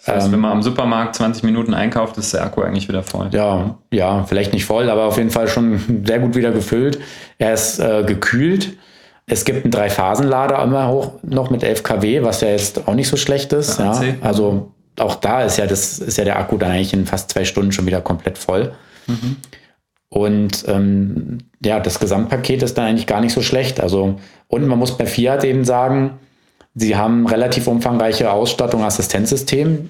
[0.05, 3.03] Das heißt, ähm, wenn man am Supermarkt 20 Minuten einkauft, ist der Akku eigentlich wieder
[3.03, 3.29] voll.
[3.31, 6.99] Ja, ja, vielleicht nicht voll, aber auf jeden Fall schon sehr gut wieder gefüllt.
[7.38, 8.73] Er ist äh, gekühlt.
[9.25, 13.07] Es gibt einen Drei-Phasen-Lader immer hoch noch mit 11 kW, was ja jetzt auch nicht
[13.07, 13.79] so schlecht ist.
[13.79, 17.32] Ja, also auch da ist ja, das, ist ja der Akku dann eigentlich in fast
[17.32, 18.73] zwei Stunden schon wieder komplett voll.
[19.08, 19.38] Mhm.
[20.10, 23.79] Und ähm, ja, das Gesamtpaket ist dann eigentlich gar nicht so schlecht.
[23.79, 26.19] Also, und man muss bei Fiat eben sagen,
[26.75, 29.89] sie haben relativ umfangreiche Ausstattung, Assistenzsystem.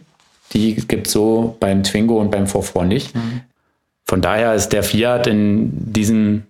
[0.54, 3.16] Die gibt es so beim Twingo und beim 44 nicht.
[3.16, 3.42] Mhm.
[4.06, 6.44] Von daher ist der Fiat in diesem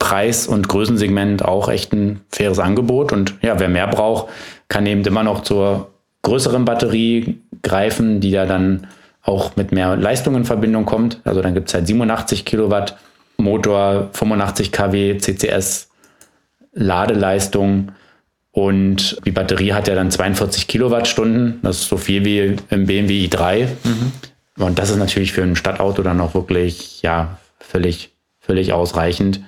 [0.00, 3.12] Preis- und Größensegment auch echt ein faires Angebot.
[3.12, 4.28] Und ja, wer mehr braucht,
[4.66, 5.90] kann eben immer noch zur
[6.22, 8.86] größeren Batterie greifen, die ja dann
[9.22, 11.20] auch mit mehr Leistung in Verbindung kommt.
[11.24, 12.96] Also dann gibt es halt 87 Kilowatt
[13.36, 15.88] Motor, 85 kW CCS
[16.72, 17.92] Ladeleistung
[18.52, 21.60] und die Batterie hat ja dann 42 Kilowattstunden.
[21.62, 23.66] Das ist so viel wie im BMW i3.
[23.84, 24.12] Mhm.
[24.62, 29.40] Und das ist natürlich für ein Stadtauto dann auch wirklich, ja, völlig, völlig ausreichend.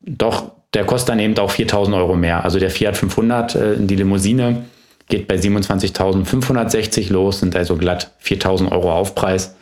[0.00, 2.44] Doch der kostet dann eben auch 4000 Euro mehr.
[2.44, 4.64] Also der Fiat 500, äh, die Limousine,
[5.08, 9.56] geht bei 27.560 los, sind also glatt 4.000 Euro Aufpreis.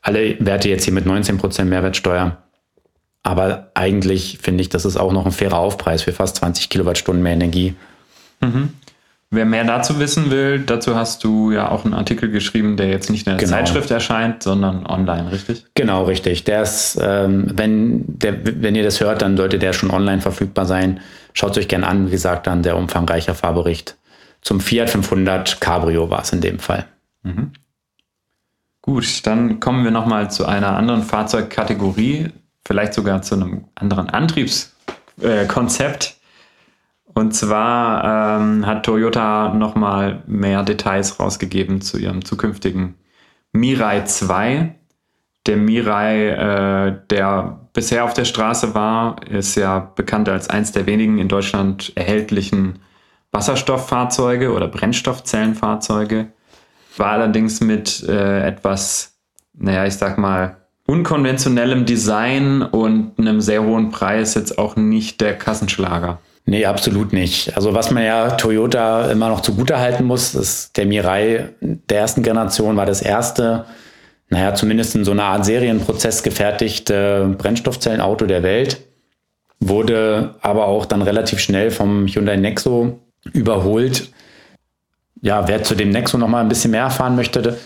[0.00, 2.38] Alle Werte jetzt hier mit 19% Mehrwertsteuer.
[3.22, 7.22] Aber eigentlich finde ich, das ist auch noch ein fairer Aufpreis für fast 20 Kilowattstunden
[7.22, 7.74] mehr Energie.
[8.40, 8.70] Mhm.
[9.30, 13.08] Wer mehr dazu wissen will, dazu hast du ja auch einen Artikel geschrieben, der jetzt
[13.08, 13.52] nicht in der genau.
[13.52, 15.64] Zeitschrift erscheint, sondern online, richtig?
[15.74, 16.44] Genau, richtig.
[16.44, 20.66] Der ist, ähm, wenn, der, wenn ihr das hört, dann sollte der schon online verfügbar
[20.66, 21.00] sein.
[21.32, 23.96] Schaut es euch gerne an, wie gesagt, dann der umfangreiche Fahrbericht
[24.42, 26.86] zum Fiat 500 Cabrio war es in dem Fall.
[27.22, 27.52] Mhm.
[28.82, 32.30] Gut, dann kommen wir nochmal zu einer anderen Fahrzeugkategorie,
[32.66, 36.04] vielleicht sogar zu einem anderen Antriebskonzept.
[36.04, 36.12] Äh,
[37.14, 42.94] und zwar ähm, hat Toyota nochmal mehr Details rausgegeben zu ihrem zukünftigen
[43.52, 44.74] Mirai 2.
[45.46, 50.86] Der Mirai, äh, der bisher auf der Straße war, ist ja bekannt als eins der
[50.86, 52.80] wenigen in Deutschland erhältlichen
[53.32, 56.28] Wasserstofffahrzeuge oder Brennstoffzellenfahrzeuge.
[56.96, 59.14] war allerdings mit äh, etwas,
[59.54, 65.38] naja, ich sag mal, unkonventionellem Design und einem sehr hohen Preis jetzt auch nicht der
[65.38, 66.18] Kassenschlager.
[66.44, 67.56] Nee, absolut nicht.
[67.56, 72.76] Also was man ja Toyota immer noch zugutehalten muss, ist der Mirai der ersten Generation
[72.76, 73.64] war das erste,
[74.28, 78.78] naja, zumindest in so einer Art Serienprozess gefertigte Brennstoffzellenauto der Welt,
[79.60, 82.98] wurde aber auch dann relativ schnell vom Hyundai Nexo
[83.32, 84.10] überholt.
[85.20, 87.58] Ja, wer zu dem Nexo noch mal ein bisschen mehr erfahren möchte,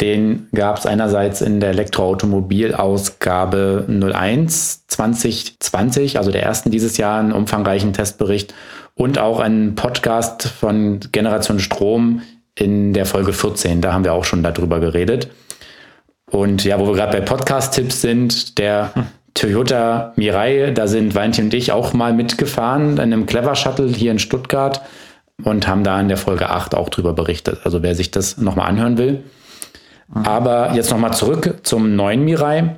[0.00, 7.32] den gab es einerseits in der Elektroautomobil-Ausgabe 01 2020, also der ersten dieses Jahr, einen
[7.32, 8.54] umfangreichen Testbericht
[8.94, 12.22] und auch einen Podcast von Generation Strom
[12.54, 13.80] in der Folge 14.
[13.80, 15.28] Da haben wir auch schon darüber geredet.
[16.30, 19.06] Und ja, wo wir gerade bei Podcast-Tipps sind, der hm.
[19.34, 24.10] Toyota Mirai, da sind Valentin und ich auch mal mitgefahren in einem Clever Shuttle hier
[24.10, 24.82] in Stuttgart
[25.42, 27.60] und haben da in der Folge 8 auch drüber berichtet.
[27.64, 29.22] Also wer sich das nochmal anhören will.
[30.14, 32.76] Aber jetzt nochmal zurück zum neuen Mirai.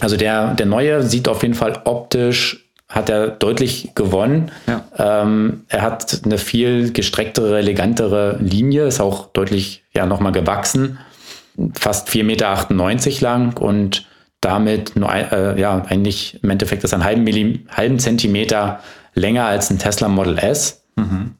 [0.00, 4.50] Also der, der neue sieht auf jeden Fall optisch, hat er deutlich gewonnen.
[4.66, 5.22] Ja.
[5.22, 10.98] Ähm, er hat eine viel gestrecktere, elegantere Linie, ist auch deutlich ja nochmal gewachsen.
[11.74, 14.06] Fast 4,98 Meter lang und
[14.40, 18.80] damit nur, äh, ja, eigentlich im Endeffekt ist ein halben, Millim, halben Zentimeter
[19.14, 20.84] länger als ein Tesla Model S.
[20.96, 21.34] Mhm.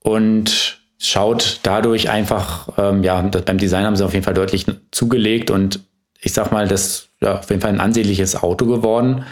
[0.00, 5.50] Und schaut dadurch einfach, ähm, ja, beim Design haben sie auf jeden Fall deutlich zugelegt
[5.50, 5.80] und
[6.20, 9.24] ich sag mal, das ist ja, auf jeden Fall ein ansehnliches Auto geworden.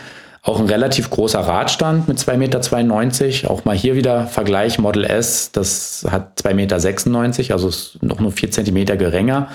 [0.43, 3.51] Auch ein relativ großer Radstand mit 2,92 Meter.
[3.51, 8.33] Auch mal hier wieder Vergleich Model S, das hat 2,96 Meter, also ist noch nur
[8.33, 9.49] 4 Zentimeter geringer.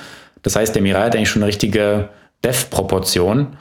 [0.44, 2.10] Das heißt, der Mirai hat eigentlich schon eine richtige
[2.48, 3.58] BEF-Proportion.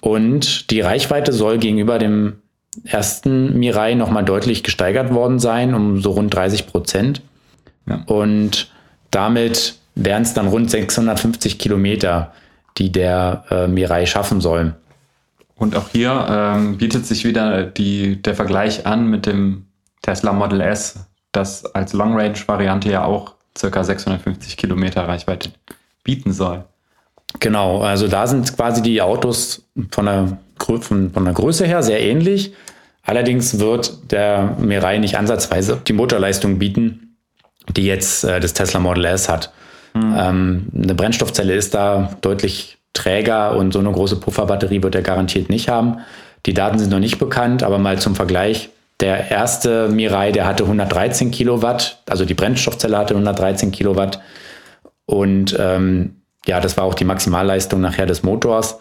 [0.00, 2.42] Und die Reichweite soll gegenüber dem
[2.84, 7.22] ersten Mirai nochmal deutlich gesteigert worden sein, um so rund 30 Prozent.
[7.88, 8.02] Ja.
[8.06, 8.70] Und
[9.10, 12.32] damit wären es dann rund 650 Kilometer,
[12.76, 14.74] die der äh, Mirai schaffen soll.
[15.56, 19.66] Und auch hier ähm, bietet sich wieder die, der Vergleich an mit dem
[20.02, 25.50] Tesla Model S, das als Long Range Variante ja auch circa 650 Kilometer Reichweite
[26.04, 26.64] bieten soll.
[27.40, 32.00] Genau, also da sind quasi die Autos von der, von, von der Größe her sehr
[32.00, 32.52] ähnlich.
[33.02, 37.16] Allerdings wird der Mirai nicht ansatzweise die Motorleistung bieten,
[37.76, 39.52] die jetzt äh, das Tesla Model S hat.
[39.94, 40.14] Mhm.
[40.18, 45.50] Ähm, eine Brennstoffzelle ist da deutlich träger und so eine große Pufferbatterie wird er garantiert
[45.50, 45.98] nicht haben.
[46.46, 48.70] Die Daten sind noch nicht bekannt, aber mal zum Vergleich.
[49.00, 54.20] Der erste Mirai, der hatte 113 Kilowatt, also die Brennstoffzelle hatte 113 Kilowatt.
[55.04, 56.15] Und ähm,
[56.46, 58.78] ja, das war auch die Maximalleistung nachher des Motors.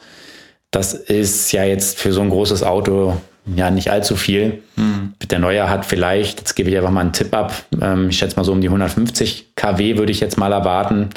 [0.72, 3.18] Das ist ja jetzt für so ein großes Auto
[3.54, 4.64] ja nicht allzu viel.
[4.76, 5.14] Mhm.
[5.30, 8.36] Der neue hat vielleicht, jetzt gebe ich einfach mal einen Tipp ab, ähm, ich schätze
[8.36, 11.10] mal so um die 150 kW würde ich jetzt mal erwarten.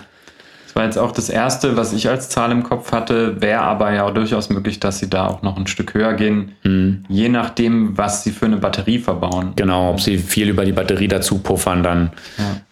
[0.66, 3.92] Das war jetzt auch das erste, was ich als Zahl im Kopf hatte, wäre aber
[3.92, 7.04] ja durchaus möglich, dass sie da auch noch ein Stück höher gehen, mhm.
[7.08, 9.54] je nachdem, was sie für eine Batterie verbauen.
[9.56, 12.10] Genau, ob sie viel über die Batterie dazu puffern dann,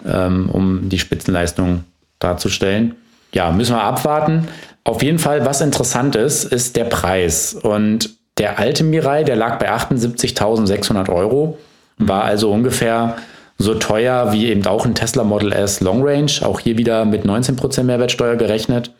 [0.05, 0.27] ja.
[0.27, 1.85] ähm, um die Spitzenleistung
[2.19, 2.97] darzustellen.
[3.33, 4.49] Ja, müssen wir abwarten.
[4.85, 7.55] Auf jeden Fall, was interessant ist, ist der Preis.
[7.55, 11.59] Und der alte Mirai, der lag bei 78.600 Euro,
[11.99, 13.17] war also ungefähr
[13.59, 17.25] so teuer wie eben auch ein Tesla Model S Long Range, auch hier wieder mit
[17.25, 18.93] 19% Mehrwertsteuer gerechnet.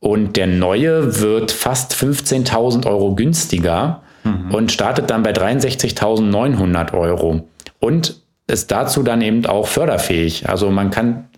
[0.00, 4.52] Und der neue wird fast 15.000 Euro günstiger mhm.
[4.52, 7.48] und startet dann bei 63.900 Euro.
[7.78, 10.48] Und ist dazu dann eben auch förderfähig.
[10.48, 11.28] Also man kann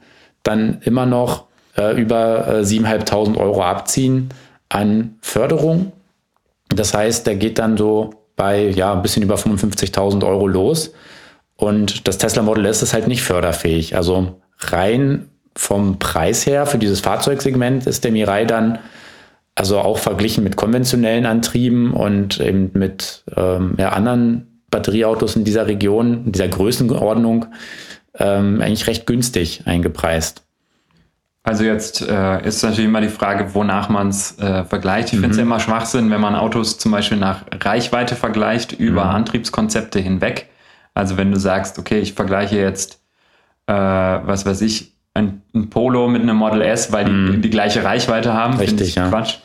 [0.42, 1.44] dann immer noch
[1.76, 4.30] äh, über äh, 7.500 Euro abziehen
[4.68, 5.92] an Förderung
[6.68, 10.92] das heißt, der geht dann so bei ja ein bisschen über 55.000 Euro los.
[11.56, 13.96] Und das Tesla Model S ist halt nicht förderfähig.
[13.96, 18.78] Also rein vom Preis her für dieses Fahrzeugsegment ist der Mirai dann
[19.54, 25.68] also auch verglichen mit konventionellen Antrieben und eben mit ähm, ja, anderen Batterieautos in dieser
[25.68, 27.46] Region, in dieser Größenordnung
[28.18, 30.42] ähm, eigentlich recht günstig eingepreist.
[31.46, 35.08] Also jetzt äh, ist natürlich immer die Frage, wonach man es äh, vergleicht.
[35.08, 35.20] Ich mhm.
[35.20, 39.10] finde es ja immer Schwachsinn, wenn man Autos zum Beispiel nach Reichweite vergleicht über mhm.
[39.10, 40.48] Antriebskonzepte hinweg.
[40.94, 42.98] Also wenn du sagst, okay, ich vergleiche jetzt,
[43.66, 47.42] äh, was weiß ich, ein, ein, Polo mit einem Model S, weil die mhm.
[47.42, 48.56] die gleiche Reichweite haben.
[48.56, 49.08] Richtig, ja.
[49.10, 49.36] Quatsch.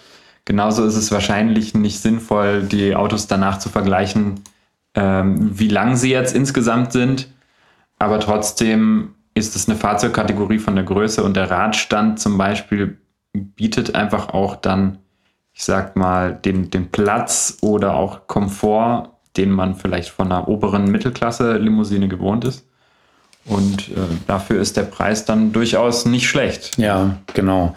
[0.46, 4.40] Genauso ist es wahrscheinlich nicht sinnvoll, die Autos danach zu vergleichen,
[4.96, 7.28] ähm, wie lang sie jetzt insgesamt sind.
[8.00, 12.98] Aber trotzdem ist es eine Fahrzeugkategorie von der Größe und der Radstand zum Beispiel
[13.34, 15.00] bietet einfach auch dann,
[15.54, 20.92] ich sag mal, den, den Platz oder auch Komfort, den man vielleicht von einer oberen
[20.92, 22.66] Mittelklasse-Limousine gewohnt ist.
[23.46, 26.78] Und äh, dafür ist der Preis dann durchaus nicht schlecht.
[26.78, 27.74] Ja, genau.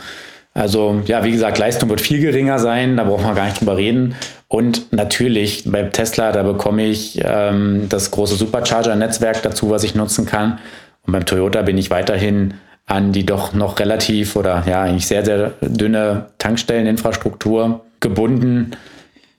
[0.55, 3.77] Also ja, wie gesagt, Leistung wird viel geringer sein, da brauchen wir gar nicht drüber
[3.77, 4.15] reden.
[4.49, 10.27] Und natürlich bei Tesla, da bekomme ich ähm, das große Supercharger-Netzwerk dazu, was ich nutzen
[10.27, 10.59] kann.
[11.07, 12.55] Und beim Toyota bin ich weiterhin
[12.86, 18.72] an die doch noch relativ oder ja eigentlich sehr, sehr dünne Tankstelleninfrastruktur gebunden.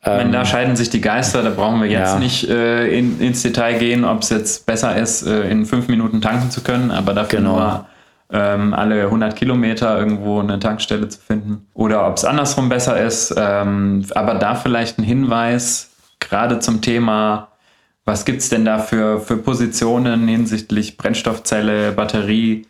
[0.06, 2.20] Meine, da scheiden sich die Geister, da brauchen wir jetzt ja.
[2.20, 6.22] nicht äh, in, ins Detail gehen, ob es jetzt besser ist, äh, in fünf Minuten
[6.22, 7.56] tanken zu können, aber dafür genau.
[7.56, 7.86] nur
[8.34, 11.68] ähm, alle 100 Kilometer irgendwo eine Tankstelle zu finden.
[11.74, 13.34] Oder ob es andersrum besser ist.
[13.38, 17.48] Ähm, aber da vielleicht ein Hinweis, gerade zum Thema,
[18.06, 22.66] was gibt es denn da für, für Positionen hinsichtlich Brennstoffzelle, Batterie,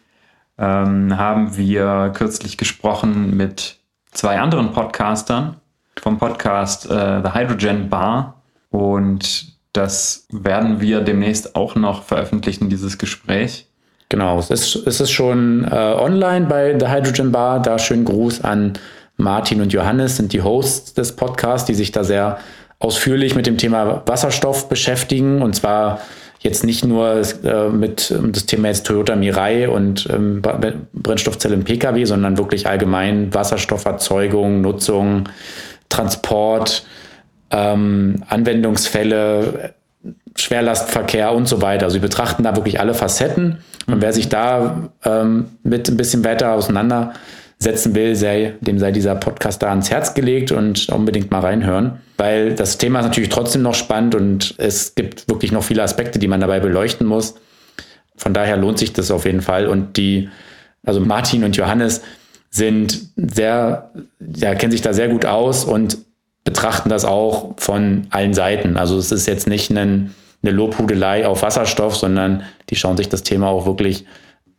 [0.58, 3.78] ähm, haben wir kürzlich gesprochen mit
[4.12, 5.58] zwei anderen Podcastern
[6.00, 8.42] vom Podcast äh, The Hydrogen Bar.
[8.70, 13.68] Und das werden wir demnächst auch noch veröffentlichen, dieses Gespräch.
[14.10, 17.60] Genau, es ist, es ist schon äh, online bei The Hydrogen Bar.
[17.60, 18.74] Da schönen Gruß an
[19.18, 22.38] Martin und Johannes, sind die Hosts des Podcasts, die sich da sehr
[22.84, 25.42] ausführlich mit dem Thema Wasserstoff beschäftigen.
[25.42, 26.02] Und zwar
[26.40, 30.42] jetzt nicht nur äh, mit das Thema jetzt Toyota Mirai und ähm,
[30.94, 35.30] Brennstoffzelle im Pkw, sondern wirklich allgemein Wasserstofferzeugung, Nutzung,
[35.88, 36.86] Transport,
[37.52, 39.74] ähm, Anwendungsfälle,
[40.36, 41.86] Schwerlastverkehr und so weiter.
[41.86, 43.60] Also wir betrachten da wirklich alle Facetten.
[43.88, 46.52] Und wer sich da ähm, mit ein bisschen weiter
[47.64, 52.00] auseinandersetzen will, sei, dem sei dieser Podcast da ans Herz gelegt und unbedingt mal reinhören.
[52.18, 56.20] Weil das Thema ist natürlich trotzdem noch spannend und es gibt wirklich noch viele Aspekte,
[56.20, 57.36] die man dabei beleuchten muss.
[58.16, 59.68] Von daher lohnt sich das auf jeden Fall.
[59.68, 60.30] Und die,
[60.86, 62.02] also Martin und Johannes
[62.50, 63.92] sind sehr,
[64.36, 65.98] ja, kennen sich da sehr gut aus und
[66.44, 68.78] betrachten das auch von allen Seiten.
[68.78, 73.24] Also es ist jetzt nicht ein, eine Lobhudelei auf Wasserstoff, sondern die schauen sich das
[73.24, 74.06] Thema auch wirklich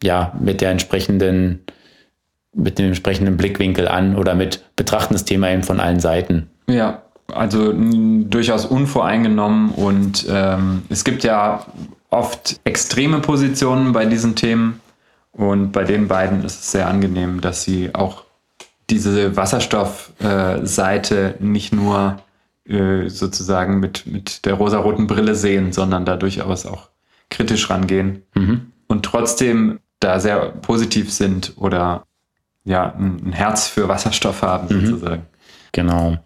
[0.03, 1.61] ja mit der entsprechenden
[2.55, 6.49] mit dem entsprechenden Blickwinkel an oder mit betrachten das Thema eben von allen Seiten.
[6.69, 7.03] Ja,
[7.33, 11.67] also durchaus unvoreingenommen und ähm, es gibt ja
[12.11, 14.81] oft extreme Positionen bei diesen Themen
[15.33, 18.25] und bei den beiden ist es sehr angenehm, dass sie auch
[18.91, 22.19] diese Wasserstoffseite äh, nicht nur
[22.69, 26.89] äh, sozusagen mit, mit der rosaroten Brille sehen, sondern da durchaus auch
[27.31, 28.73] kritisch rangehen mhm.
[28.87, 32.05] und trotzdem da sehr positiv sind oder
[32.65, 34.87] ja, ein Herz für Wasserstoff haben, mhm.
[34.87, 35.23] sozusagen.
[35.73, 36.17] Genau.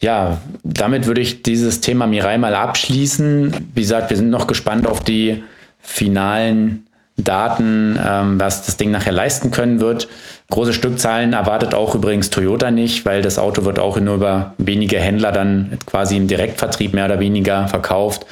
[0.00, 3.70] Ja, damit würde ich dieses Thema Mirai mal abschließen.
[3.74, 5.44] Wie gesagt, wir sind noch gespannt auf die
[5.78, 6.86] finalen
[7.16, 10.08] Daten, ähm, was das Ding nachher leisten können wird.
[10.50, 14.98] Große Stückzahlen erwartet auch übrigens Toyota nicht, weil das Auto wird auch nur über wenige
[14.98, 18.26] Händler dann quasi im Direktvertrieb mehr oder weniger verkauft.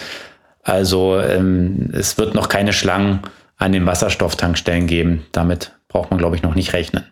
[0.62, 3.20] Also ähm, es wird noch keine Schlangen
[3.58, 5.26] an den Wasserstofftankstellen geben.
[5.32, 7.04] Damit braucht man, glaube ich, noch nicht rechnen.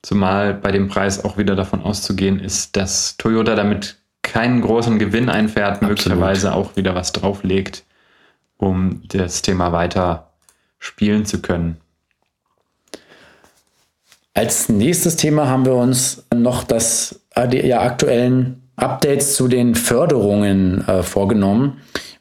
[0.00, 5.28] Zumal bei dem Preis auch wieder davon auszugehen ist, dass Toyota damit keinen großen Gewinn
[5.28, 5.90] einfährt, Absolut.
[5.90, 7.84] möglicherweise auch wieder was drauflegt,
[8.56, 10.30] um das Thema weiter
[10.78, 11.76] spielen zu können.
[14.32, 17.20] Als nächstes Thema haben wir uns noch das
[17.52, 21.80] die ja, aktuellen Updates zu den Förderungen äh, vorgenommen.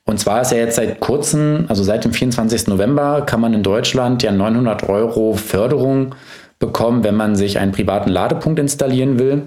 [0.10, 2.66] Und zwar ist ja jetzt seit kurzem, also seit dem 24.
[2.66, 6.16] November, kann man in Deutschland ja 900 Euro Förderung
[6.57, 9.43] bekommen, wenn man sich einen privaten Ladepunkt installieren will.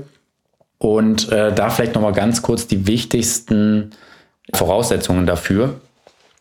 [0.78, 3.90] Und äh, da vielleicht nochmal ganz kurz die wichtigsten
[4.54, 5.80] Voraussetzungen dafür.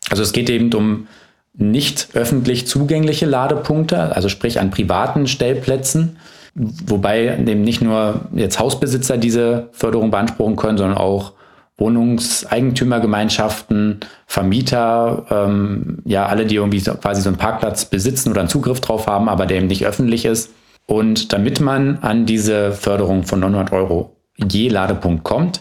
[0.08, 1.08] Also es geht eben um
[1.54, 6.16] nicht öffentlich zugängliche Ladepunkte, also sprich an privaten Stellplätzen,
[6.54, 11.32] wobei eben nicht nur jetzt Hausbesitzer diese Förderung beanspruchen können, sondern auch
[11.78, 18.50] Wohnungseigentümergemeinschaften, Vermieter, ähm, ja, alle, die irgendwie so, quasi so einen Parkplatz besitzen oder einen
[18.50, 20.50] Zugriff drauf haben, aber der eben nicht öffentlich ist.
[20.86, 25.60] Und damit man an diese Förderung von 900 Euro je Ladepunkt kommt,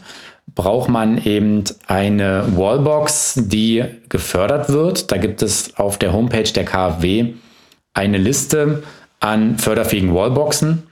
[0.54, 5.12] braucht man eben eine Wallbox, die gefördert wird.
[5.12, 7.34] Da gibt es auf der Homepage der KfW
[7.94, 8.84] eine Liste
[9.20, 10.84] an förderfähigen Wallboxen.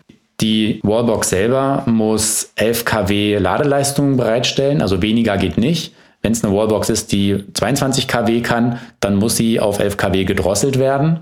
[0.42, 5.94] Die Wallbox selber muss 11 kW Ladeleistung bereitstellen, also weniger geht nicht.
[6.22, 10.26] Wenn es eine Wallbox ist, die 22 kW kann, dann muss sie auf 11 kW
[10.26, 11.22] gedrosselt werden.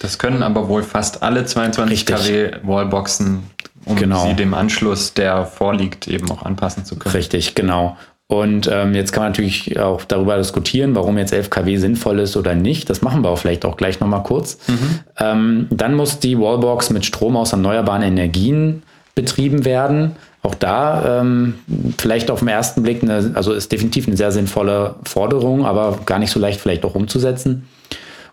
[0.00, 2.16] Das können aber wohl fast alle 22 Richtig.
[2.16, 3.44] kW Wallboxen
[3.86, 4.26] um genau.
[4.26, 7.14] sie dem Anschluss, der vorliegt, eben auch anpassen zu können.
[7.14, 7.96] Richtig, genau.
[8.28, 12.36] Und ähm, jetzt kann man natürlich auch darüber diskutieren, warum jetzt 11 kW sinnvoll ist
[12.36, 12.90] oder nicht.
[12.90, 14.58] Das machen wir auch vielleicht auch gleich nochmal kurz.
[14.66, 14.98] Mhm.
[15.18, 18.82] Ähm, dann muss die Wallbox mit Strom aus erneuerbaren Energien
[19.14, 20.16] betrieben werden.
[20.42, 21.54] Auch da ähm,
[21.98, 26.18] vielleicht auf den ersten Blick, eine, also ist definitiv eine sehr sinnvolle Forderung, aber gar
[26.18, 27.68] nicht so leicht vielleicht auch umzusetzen.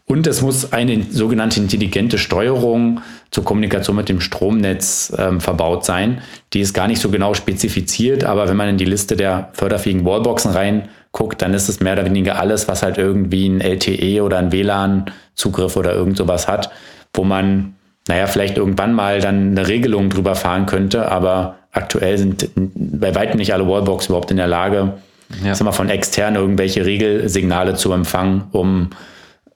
[0.05, 3.01] Und es muss eine sogenannte intelligente Steuerung
[3.31, 6.21] zur Kommunikation mit dem Stromnetz ähm, verbaut sein.
[6.51, 10.05] Die ist gar nicht so genau spezifiziert, aber wenn man in die Liste der förderfähigen
[10.05, 14.39] Wallboxen reinguckt, dann ist es mehr oder weniger alles, was halt irgendwie ein LTE oder
[14.39, 16.69] ein WLAN-Zugriff oder irgend sowas hat,
[17.13, 17.75] wo man,
[18.09, 23.37] naja, vielleicht irgendwann mal dann eine Regelung drüber fahren könnte, aber aktuell sind bei weitem
[23.37, 24.93] nicht alle Wallboxen überhaupt in der Lage,
[25.43, 25.63] ja.
[25.63, 28.89] mal, von extern irgendwelche Regelsignale zu empfangen, um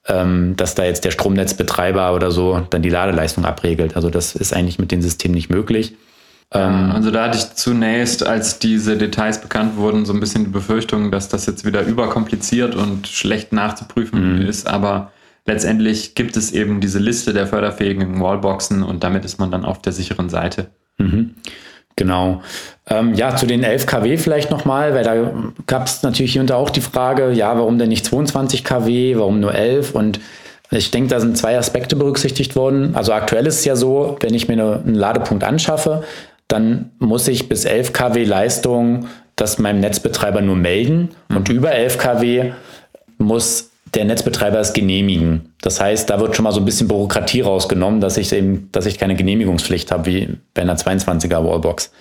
[0.08, 3.94] ähm, dass da jetzt der Stromnetzbetreiber oder so dann die Ladeleistung abregelt.
[3.96, 5.94] Also das ist eigentlich mit dem System nicht möglich.
[6.50, 10.50] Ähm, also da hatte ich zunächst, als diese Details bekannt wurden, so ein bisschen die
[10.50, 14.46] Befürchtung, dass das jetzt wieder überkompliziert und schlecht nachzuprüfen mhm.
[14.46, 14.66] ist.
[14.66, 15.12] Aber
[15.44, 19.82] letztendlich gibt es eben diese Liste der förderfähigen Wallboxen und damit ist man dann auf
[19.82, 20.68] der sicheren Seite.
[20.96, 21.34] Mhm.
[21.98, 22.42] Genau.
[22.88, 25.30] Ähm, ja, zu den 11 kW vielleicht nochmal, weil da
[25.66, 29.16] gab es natürlich hier und da auch die Frage, ja, warum denn nicht 22 kW,
[29.18, 29.94] warum nur 11?
[29.94, 30.20] Und
[30.70, 32.94] ich denke, da sind zwei Aspekte berücksichtigt worden.
[32.94, 36.04] Also aktuell ist es ja so, wenn ich mir eine, einen Ladepunkt anschaffe,
[36.46, 41.56] dann muss ich bis 11 kW Leistung das meinem Netzbetreiber nur melden und mhm.
[41.56, 42.52] über 11 kW
[43.18, 45.54] muss der Netzbetreiber es genehmigen.
[45.60, 48.86] Das heißt, da wird schon mal so ein bisschen Bürokratie rausgenommen, dass ich eben, dass
[48.86, 51.92] ich keine Genehmigungspflicht habe wie bei einer 22er Wallbox.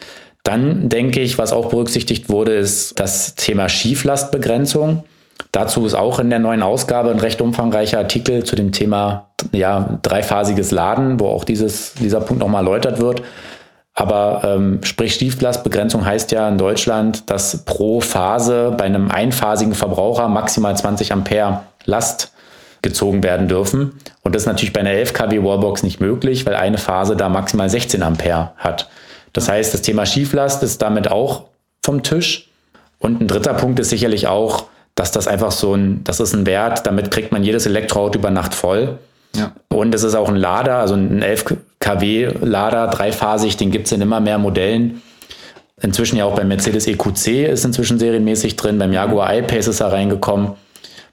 [0.44, 5.04] Dann denke ich, was auch berücksichtigt wurde, ist das Thema Schieflastbegrenzung.
[5.52, 10.00] Dazu ist auch in der neuen Ausgabe ein recht umfangreicher Artikel zu dem Thema ja,
[10.02, 13.22] dreiphasiges Laden, wo auch dieses, dieser Punkt nochmal erläutert wird.
[13.94, 20.28] Aber ähm, sprich Stieflastbegrenzung heißt ja in Deutschland, dass pro Phase bei einem einphasigen Verbraucher
[20.28, 22.32] maximal 20 Ampere Last
[22.84, 23.94] gezogen werden dürfen.
[24.22, 27.28] Und das ist natürlich bei einer 11 kW Wallbox nicht möglich, weil eine Phase da
[27.28, 28.88] maximal 16 Ampere hat.
[29.34, 31.46] Das heißt, das Thema Schieflast ist damit auch
[31.84, 32.50] vom Tisch.
[33.00, 34.66] Und ein dritter Punkt ist sicherlich auch,
[34.96, 38.32] dass das einfach so ein, das ist ein Wert, damit kriegt man jedes Elektroauto über
[38.32, 38.98] Nacht voll.
[39.36, 39.52] Ja.
[39.70, 43.92] Und es ist auch ein Lader, also ein 11 kW Lader, dreiphasig, den gibt es
[43.92, 45.02] in immer mehr Modellen.
[45.82, 49.92] Inzwischen ja auch beim Mercedes EQC ist inzwischen serienmäßig drin, beim Jaguar I-Pace ist er
[49.92, 50.54] reingekommen.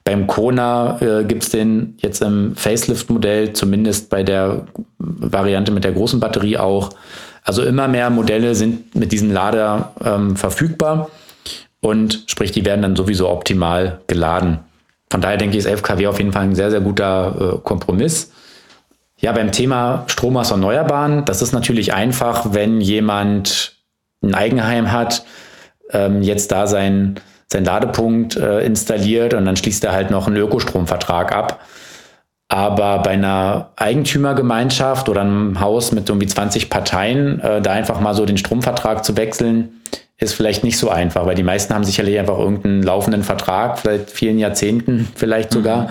[0.04, 4.66] Beim Kona äh, gibt es den jetzt im Facelift-Modell, zumindest bei der
[4.98, 6.90] Variante mit der großen Batterie auch.
[7.42, 11.10] Also immer mehr Modelle sind mit diesem Lader ähm, verfügbar
[11.80, 14.58] und sprich, die werden dann sowieso optimal geladen.
[15.10, 17.58] Von daher denke ich, ist 11 kW auf jeden Fall ein sehr, sehr guter äh,
[17.62, 18.30] Kompromiss.
[19.18, 23.76] Ja, beim Thema Strom aus Erneuerbaren, das ist natürlich einfach, wenn jemand
[24.22, 25.24] ein Eigenheim hat,
[25.90, 30.36] ähm, jetzt da sein, sein Ladepunkt äh, installiert und dann schließt er halt noch einen
[30.36, 31.64] Ökostromvertrag ab.
[32.48, 38.14] Aber bei einer Eigentümergemeinschaft oder einem Haus mit irgendwie 20 Parteien, äh, da einfach mal
[38.14, 39.80] so den Stromvertrag zu wechseln,
[40.18, 44.10] ist vielleicht nicht so einfach, weil die meisten haben sicherlich einfach irgendeinen laufenden Vertrag, vielleicht
[44.10, 45.82] vielen Jahrzehnten vielleicht sogar.
[45.82, 45.88] Mhm.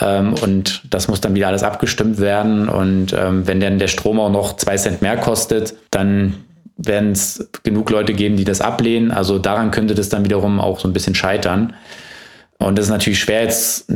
[0.00, 2.68] Ähm, und das muss dann wieder alles abgestimmt werden.
[2.68, 6.44] Und ähm, wenn dann der Strom auch noch zwei Cent mehr kostet, dann
[6.76, 9.10] werden es genug Leute geben, die das ablehnen.
[9.10, 11.74] Also daran könnte das dann wiederum auch so ein bisschen scheitern.
[12.58, 13.92] Und das ist natürlich schwer jetzt,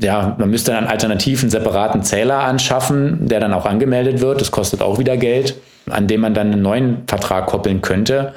[0.00, 4.40] ja, man müsste dann alternativ einen separaten Zähler anschaffen, der dann auch angemeldet wird.
[4.40, 5.56] Das kostet auch wieder Geld,
[5.90, 8.34] an dem man dann einen neuen Vertrag koppeln könnte.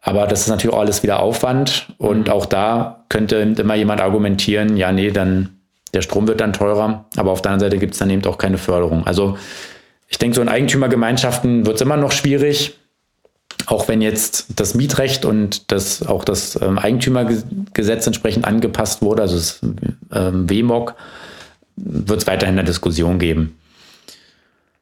[0.00, 4.76] Aber das ist natürlich auch alles wieder Aufwand und auch da könnte immer jemand argumentieren,
[4.76, 5.58] ja, nee, dann
[5.92, 8.38] der Strom wird dann teurer, aber auf der anderen Seite gibt es dann eben auch
[8.38, 9.06] keine Förderung.
[9.06, 9.38] Also
[10.06, 12.78] ich denke, so in Eigentümergemeinschaften wird es immer noch schwierig,
[13.68, 19.36] auch wenn jetzt das Mietrecht und das, auch das ähm, Eigentümergesetz entsprechend angepasst wurde, also
[19.36, 19.60] das
[20.12, 20.94] ähm, WMOG,
[21.76, 23.58] wird es weiterhin eine Diskussion geben.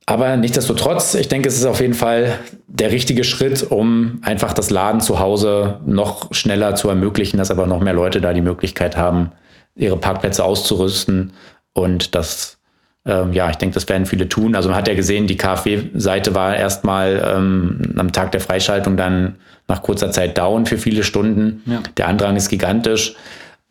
[0.07, 4.70] Aber nichtsdestotrotz, ich denke, es ist auf jeden Fall der richtige Schritt, um einfach das
[4.70, 8.97] Laden zu Hause noch schneller zu ermöglichen, dass aber noch mehr Leute da die Möglichkeit
[8.97, 9.32] haben,
[9.74, 11.32] ihre Parkplätze auszurüsten.
[11.72, 12.59] Und das,
[13.07, 14.54] ähm, ja, ich denke, das werden viele tun.
[14.54, 19.36] Also man hat ja gesehen, die KfW-Seite war erstmal ähm, am Tag der Freischaltung dann
[19.68, 21.62] nach kurzer Zeit down für viele Stunden.
[21.66, 21.82] Ja.
[21.96, 23.14] Der Andrang ist gigantisch.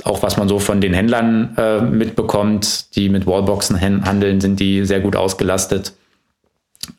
[0.03, 4.85] Auch was man so von den Händlern äh, mitbekommt, die mit Wallboxen handeln, sind die
[4.85, 5.93] sehr gut ausgelastet.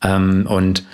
[0.02, 0.84] Ähm, und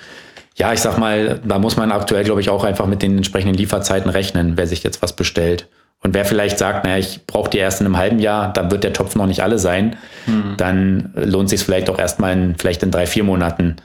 [0.57, 3.57] ja, ich sag mal, da muss man aktuell, glaube ich, auch einfach mit den entsprechenden
[3.57, 5.69] Lieferzeiten rechnen, wer sich jetzt was bestellt.
[6.03, 8.83] Und wer vielleicht sagt, naja, ich brauche die erst in einem halben Jahr, da wird
[8.83, 9.97] der Topf noch nicht alle sein,
[10.27, 10.55] mhm.
[10.57, 13.77] dann lohnt sich vielleicht auch erstmal in, vielleicht in drei, vier Monaten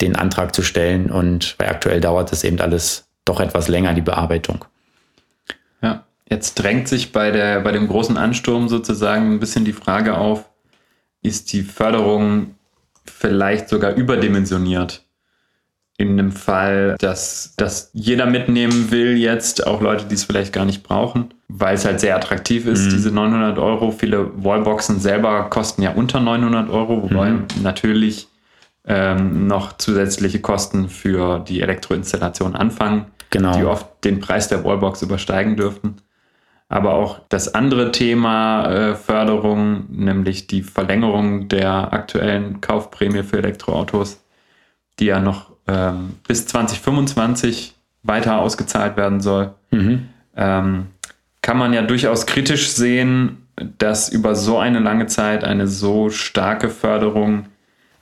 [0.00, 1.10] den Antrag zu stellen.
[1.10, 4.64] Und weil aktuell dauert es eben alles doch etwas länger, die Bearbeitung.
[5.80, 10.18] Ja, jetzt drängt sich bei, der, bei dem großen Ansturm sozusagen ein bisschen die Frage
[10.18, 10.46] auf,
[11.22, 12.56] ist die Förderung
[13.04, 15.04] vielleicht sogar überdimensioniert
[16.00, 20.64] in einem Fall, dass, dass jeder mitnehmen will jetzt, auch Leute, die es vielleicht gar
[20.64, 22.90] nicht brauchen, weil es halt sehr attraktiv ist, mhm.
[22.90, 23.90] diese 900 Euro.
[23.90, 27.46] Viele Wallboxen selber kosten ja unter 900 Euro, wobei mhm.
[27.62, 28.28] natürlich
[28.86, 33.56] ähm, noch zusätzliche Kosten für die Elektroinstallation anfangen, genau.
[33.58, 35.96] die oft den Preis der Wallbox übersteigen dürften.
[36.70, 44.22] Aber auch das andere Thema äh, Förderung, nämlich die Verlängerung der aktuellen Kaufprämie für Elektroautos,
[44.98, 50.08] die ja noch ähm, bis 2025 weiter ausgezahlt werden soll, mhm.
[50.36, 50.86] ähm,
[51.42, 53.46] kann man ja durchaus kritisch sehen,
[53.78, 57.46] dass über so eine lange Zeit eine so starke Förderung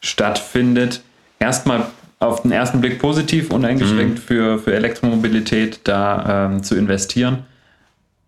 [0.01, 1.03] stattfindet.
[1.39, 1.87] Erstmal
[2.21, 4.23] auf den ersten Blick positiv, uneingeschränkt mhm.
[4.23, 7.45] für, für Elektromobilität da ähm, zu investieren.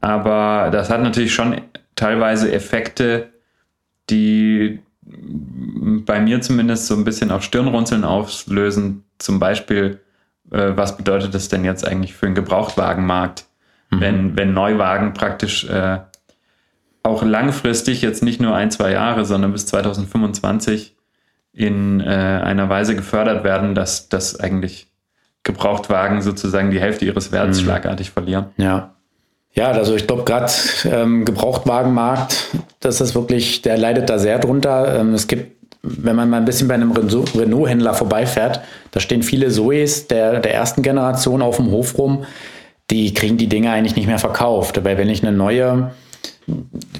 [0.00, 1.60] Aber das hat natürlich schon
[1.94, 3.30] teilweise Effekte,
[4.08, 4.80] die
[6.04, 9.04] bei mir zumindest so ein bisschen auf Stirnrunzeln auslösen.
[9.18, 10.00] Zum Beispiel,
[10.50, 13.46] äh, was bedeutet das denn jetzt eigentlich für den Gebrauchtwagenmarkt,
[13.90, 14.00] mhm.
[14.00, 15.98] wenn, wenn Neuwagen praktisch äh,
[17.02, 20.96] auch langfristig, jetzt nicht nur ein, zwei Jahre, sondern bis 2025
[21.52, 24.88] in äh, einer Weise gefördert werden, dass, dass eigentlich
[25.42, 27.64] Gebrauchtwagen sozusagen die Hälfte ihres Werts mhm.
[27.64, 28.46] schlagartig verlieren.
[28.56, 28.94] Ja.
[29.54, 30.52] Ja, also ich glaube gerade
[30.84, 35.00] ähm, Gebrauchtwagenmarkt, das ist wirklich, der leidet da sehr drunter.
[35.00, 38.60] Ähm, es gibt, wenn man mal ein bisschen bei einem Renault-Händler vorbeifährt,
[38.92, 42.24] da stehen viele Zoes der, der ersten Generation auf dem Hof rum,
[42.90, 44.84] die kriegen die Dinge eigentlich nicht mehr verkauft.
[44.84, 45.90] Weil wenn ich eine neue,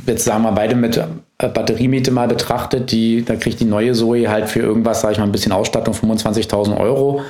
[0.07, 4.29] jetzt sagen wir beide mit äh, Batteriemiete mal betrachtet, die, da kriegt die neue Zoe
[4.29, 7.23] halt für irgendwas, sage ich mal, ein bisschen Ausstattung 25.000 Euro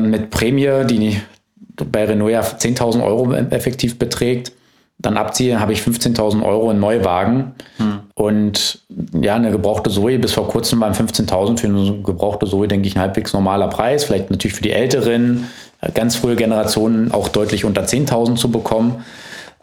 [0.00, 1.20] mit Prämie, die
[1.84, 4.52] bei Renault ja 10.000 Euro effektiv beträgt.
[4.98, 7.52] Dann abziehe, habe ich 15.000 Euro in Neuwagen.
[7.76, 7.98] Hm.
[8.14, 8.80] Und
[9.20, 12.96] ja, eine gebrauchte Zoe bis vor kurzem waren 15.000 für eine gebrauchte Zoe, denke ich,
[12.96, 14.04] ein halbwegs normaler Preis.
[14.04, 15.48] Vielleicht natürlich für die Älteren,
[15.94, 19.04] ganz frühe Generationen auch deutlich unter 10.000 zu bekommen.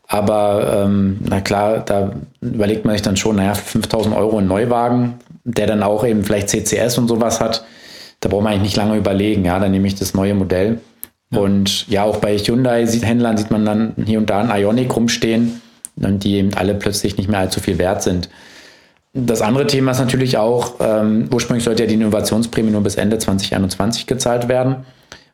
[0.07, 2.11] Aber ähm, na klar, da
[2.41, 6.49] überlegt man sich dann schon, naja, 5000 Euro in Neuwagen, der dann auch eben vielleicht
[6.49, 7.66] CCS und sowas hat,
[8.20, 9.45] da braucht man eigentlich nicht lange überlegen.
[9.45, 10.80] Ja, dann nehme ich das neue Modell.
[11.34, 11.40] Ja.
[11.40, 15.62] Und ja, auch bei Hyundai-Händlern sieht man dann hier und da ein Ionic rumstehen,
[15.96, 18.30] die eben alle plötzlich nicht mehr allzu viel wert sind.
[19.14, 23.20] Das andere Thema ist natürlich auch, ähm, ursprünglich sollte ja die Innovationsprämie nur bis Ende
[23.20, 24.78] 2021 gezahlt werden.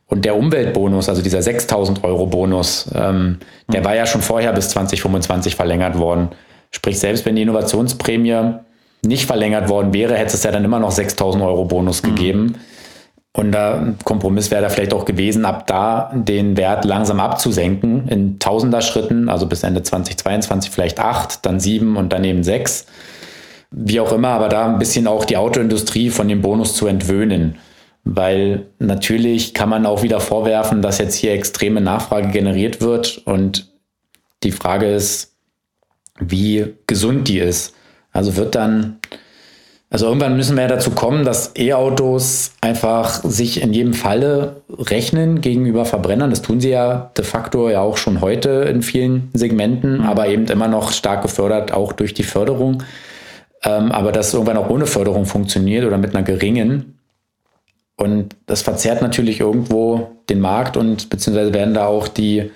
[0.06, 3.38] Und der Umweltbonus, also dieser 6000 Euro Bonus, ähm,
[3.72, 6.30] der war ja schon vorher bis 2025 verlängert worden.
[6.72, 8.54] Sprich, selbst wenn die Innovationsprämie
[9.02, 12.08] nicht verlängert worden wäre, hätte es ja dann immer noch 6000 Euro Bonus mhm.
[12.08, 12.54] gegeben.
[13.32, 18.40] Und ein Kompromiss wäre da vielleicht auch gewesen, ab da den Wert langsam abzusenken in
[18.40, 22.86] Tausender Schritten, also bis Ende 2022 vielleicht acht, dann sieben und dann eben sechs.
[23.70, 27.56] Wie auch immer, aber da ein bisschen auch die Autoindustrie von dem Bonus zu entwöhnen.
[28.02, 33.18] Weil natürlich kann man auch wieder vorwerfen, dass jetzt hier extreme Nachfrage generiert wird.
[33.26, 33.70] Und
[34.42, 35.36] die Frage ist,
[36.18, 37.74] wie gesund die ist.
[38.12, 38.98] Also wird dann,
[39.90, 45.40] also irgendwann müssen wir ja dazu kommen, dass E-Autos einfach sich in jedem Falle rechnen
[45.40, 46.30] gegenüber Verbrennern.
[46.30, 50.04] Das tun sie ja de facto ja auch schon heute in vielen Segmenten, mhm.
[50.04, 52.84] aber eben immer noch stark gefördert, auch durch die Förderung.
[53.64, 56.96] Ähm, aber dass irgendwann auch ohne Förderung funktioniert oder mit einer geringen,
[58.00, 62.50] und das verzerrt natürlich irgendwo den Markt und beziehungsweise werden da auch die,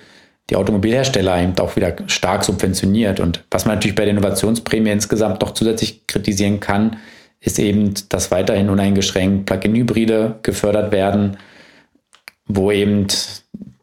[0.49, 3.19] die Automobilhersteller eben auch wieder stark subventioniert.
[3.19, 6.97] Und was man natürlich bei der Innovationsprämie insgesamt noch zusätzlich kritisieren kann,
[7.45, 11.37] ist eben, dass weiterhin uneingeschränkt Plug-in-Hybride gefördert werden,
[12.47, 13.07] wo eben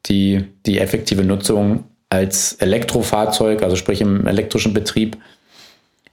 [0.07, 5.17] die, die effektive Nutzung als Elektrofahrzeug, also sprich im elektrischen Betrieb,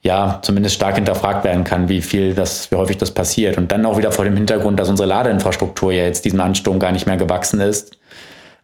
[0.02, 3.58] ja, zumindest stark hinterfragt werden kann, wie viel das, wie häufig das passiert.
[3.58, 6.94] Und dann auch wieder vor dem Hintergrund, dass unsere Ladeinfrastruktur ja jetzt diesem Ansturm gar
[6.94, 7.98] nicht mehr gewachsen ist.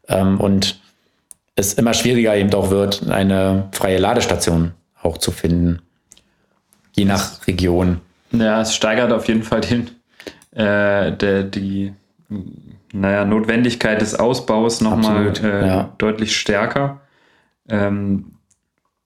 [0.08, 0.80] Ähm, und
[1.56, 4.72] es immer schwieriger eben auch wird, eine freie Ladestation
[5.02, 5.82] auch zu finden.
[6.96, 8.00] Je nach Region.
[8.40, 9.90] Ja, es steigert auf jeden Fall den,
[10.52, 11.94] äh, der, die
[12.94, 15.90] naja, Notwendigkeit des Ausbaus nochmal äh, ja.
[15.98, 17.02] deutlich stärker.
[17.68, 18.36] Ähm,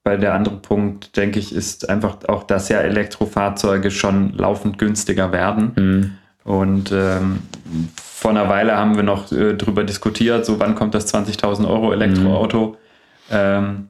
[0.04, 5.32] weil der andere Punkt, denke ich, ist einfach auch, dass ja Elektrofahrzeuge schon laufend günstiger
[5.32, 5.72] werden.
[5.76, 6.12] Mhm.
[6.44, 7.40] Und ähm,
[7.96, 11.92] vor einer Weile haben wir noch äh, darüber diskutiert, so wann kommt das 20.000 Euro
[11.94, 12.68] Elektroauto.
[12.70, 12.76] Mhm.
[13.32, 13.88] Ähm,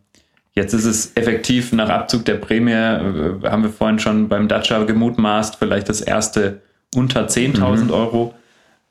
[0.59, 4.83] jetzt ist es effektiv nach Abzug der Prämie, äh, haben wir vorhin schon beim Dacia
[4.83, 6.61] gemutmaßt, vielleicht das erste
[6.95, 7.91] unter 10.000 mhm.
[7.91, 8.33] Euro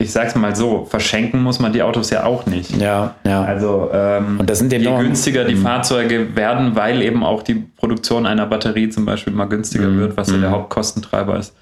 [0.01, 2.81] ich sag's mal so, verschenken muss man die Autos ja auch nicht.
[2.81, 3.43] Ja, ja.
[3.43, 8.25] Also ähm, und das sind je günstiger die Fahrzeuge werden, weil eben auch die Produktion
[8.25, 9.99] einer Batterie zum Beispiel mal günstiger mhm.
[9.99, 10.55] wird, was ja der mhm.
[10.55, 11.57] Hauptkostentreiber ist,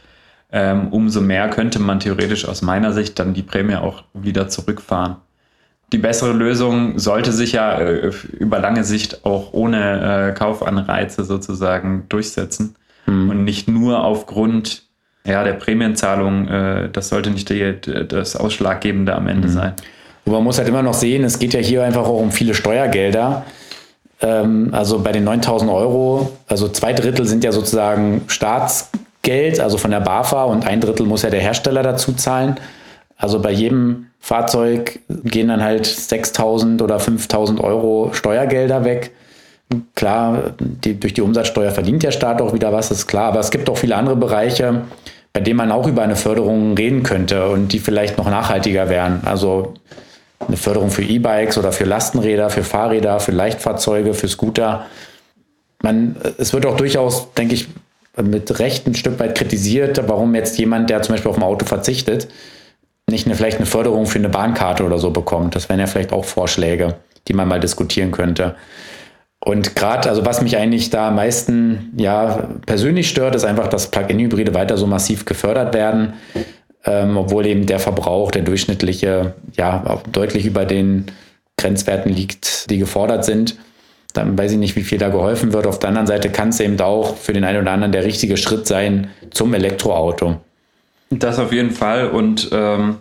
[0.52, 5.16] ähm, umso mehr könnte man theoretisch aus meiner Sicht dann die Prämie auch wieder zurückfahren.
[5.92, 12.06] Die bessere Lösung sollte sich ja äh, über lange Sicht auch ohne äh, Kaufanreize sozusagen
[12.08, 12.74] durchsetzen
[13.06, 13.30] mhm.
[13.30, 14.82] und nicht nur aufgrund
[15.24, 16.48] ja, der Prämienzahlung.
[16.48, 17.74] Äh, das sollte nicht die,
[18.08, 19.52] das Ausschlaggebende am Ende mhm.
[19.52, 19.72] sein.
[20.24, 22.54] Und man muss halt immer noch sehen, es geht ja hier einfach auch um viele
[22.54, 23.44] Steuergelder.
[24.20, 29.92] Ähm, also bei den 9000 Euro, also zwei Drittel sind ja sozusagen Staatsgeld, also von
[29.92, 32.56] der BAFA und ein Drittel muss ja der Hersteller dazu zahlen.
[33.16, 39.12] Also bei jedem Fahrzeug gehen dann halt 6000 oder 5000 Euro Steuergelder weg.
[39.94, 43.50] Klar, die, durch die Umsatzsteuer verdient der Staat auch wieder was, ist klar, aber es
[43.50, 44.82] gibt auch viele andere Bereiche,
[45.32, 49.22] bei denen man auch über eine Förderung reden könnte und die vielleicht noch nachhaltiger wären.
[49.24, 49.74] Also
[50.46, 54.86] eine Förderung für E-Bikes oder für Lastenräder, für Fahrräder, für Leichtfahrzeuge, für Scooter.
[55.82, 57.68] Man, es wird auch durchaus, denke ich,
[58.22, 61.66] mit Recht ein Stück weit kritisiert, warum jetzt jemand, der zum Beispiel auf ein Auto
[61.66, 62.28] verzichtet,
[63.08, 65.54] nicht eine, vielleicht eine Förderung für eine Bahnkarte oder so bekommt.
[65.54, 66.96] Das wären ja vielleicht auch Vorschläge,
[67.28, 68.56] die man mal diskutieren könnte.
[69.38, 73.90] Und gerade, also was mich eigentlich da am meisten ja persönlich stört, ist einfach, dass
[73.90, 76.14] Plug-in-Hybride weiter so massiv gefördert werden
[76.86, 81.06] ähm, obwohl eben der Verbrauch, der durchschnittliche, ja, deutlich über den
[81.58, 83.56] Grenzwerten liegt, die gefordert sind.
[84.12, 85.66] Dann weiß ich nicht, wie viel da geholfen wird.
[85.66, 88.36] Auf der anderen Seite kann es eben auch für den einen oder anderen der richtige
[88.36, 90.36] Schritt sein zum Elektroauto.
[91.10, 92.08] Das auf jeden Fall.
[92.08, 92.98] Und ähm,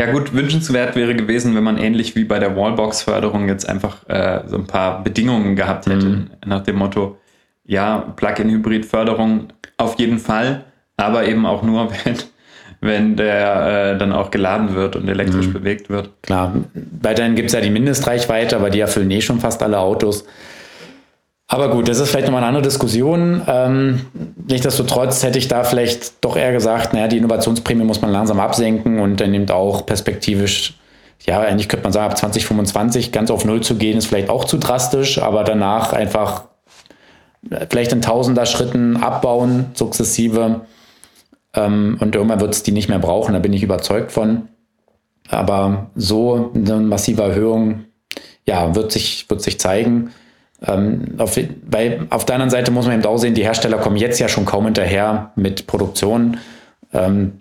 [0.00, 4.42] ja gut, wünschenswert wäre gewesen, wenn man ähnlich wie bei der Wallbox-Förderung jetzt einfach äh,
[4.46, 6.30] so ein paar Bedingungen gehabt hätte, mhm.
[6.44, 7.18] nach dem Motto,
[7.64, 10.64] ja, Plug-in-Hybrid-Förderung auf jeden Fall,
[10.96, 12.16] aber eben auch nur, wenn
[12.80, 15.52] wenn der äh, dann auch geladen wird und elektrisch mhm.
[15.52, 16.10] bewegt wird.
[16.22, 20.24] Klar, weiterhin gibt es ja die Mindestreichweite, aber die erfüllen eh schon fast alle Autos.
[21.52, 23.42] Aber gut, das ist vielleicht nochmal eine andere Diskussion.
[23.48, 24.02] Ähm,
[24.46, 29.00] nichtsdestotrotz hätte ich da vielleicht doch eher gesagt, naja, die Innovationsprämie muss man langsam absenken
[29.00, 30.78] und dann nimmt auch perspektivisch,
[31.26, 34.44] ja, eigentlich könnte man sagen, ab 2025 ganz auf Null zu gehen, ist vielleicht auch
[34.44, 36.44] zu drastisch, aber danach einfach
[37.68, 40.60] vielleicht in tausender Schritten abbauen, sukzessive
[41.54, 44.46] ähm, und irgendwann wird es die nicht mehr brauchen, da bin ich überzeugt von.
[45.28, 47.86] Aber so eine massive Erhöhung,
[48.46, 50.12] ja, wird sich, wird sich zeigen.
[50.66, 51.38] Ähm, auf,
[51.70, 54.28] weil auf der anderen Seite muss man eben auch sehen, die Hersteller kommen jetzt ja
[54.28, 56.38] schon kaum hinterher mit Produktion.
[56.92, 57.40] Ähm,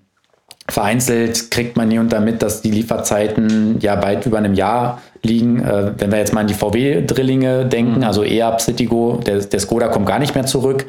[0.69, 5.01] vereinzelt kriegt man hier und da mit, dass die Lieferzeiten ja bald über einem Jahr
[5.23, 5.63] liegen.
[5.63, 8.03] Äh, wenn wir jetzt mal an die VW-Drillinge denken, mhm.
[8.03, 10.85] also EAP, Citigo, der, der Skoda kommt gar nicht mehr zurück.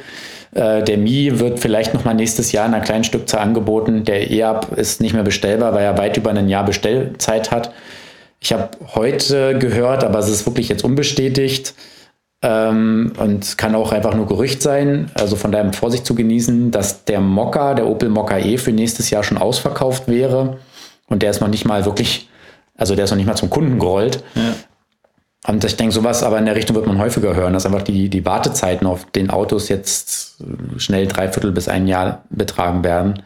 [0.52, 4.04] Äh, der Mi wird vielleicht noch mal nächstes Jahr in einer kleinen Stückzahl angeboten.
[4.04, 7.72] Der EAP ist nicht mehr bestellbar, weil er weit über ein Jahr Bestellzeit hat.
[8.40, 11.74] Ich habe heute gehört, aber es ist wirklich jetzt unbestätigt
[12.42, 15.10] ähm, und kann auch einfach nur Gerücht sein.
[15.14, 19.10] Also von daher Vorsicht zu genießen, dass der Mokka, der Opel Mokka E für nächstes
[19.10, 20.58] Jahr schon ausverkauft wäre
[21.08, 22.28] und der ist noch nicht mal wirklich,
[22.76, 24.22] also der ist noch nicht mal zum Kunden gerollt.
[24.34, 24.54] Ja.
[25.46, 28.08] Und ich denke, sowas aber in der Richtung wird man häufiger hören, dass einfach die,
[28.10, 30.36] die Wartezeiten auf den Autos jetzt
[30.76, 33.22] schnell dreiviertel bis ein Jahr betragen werden.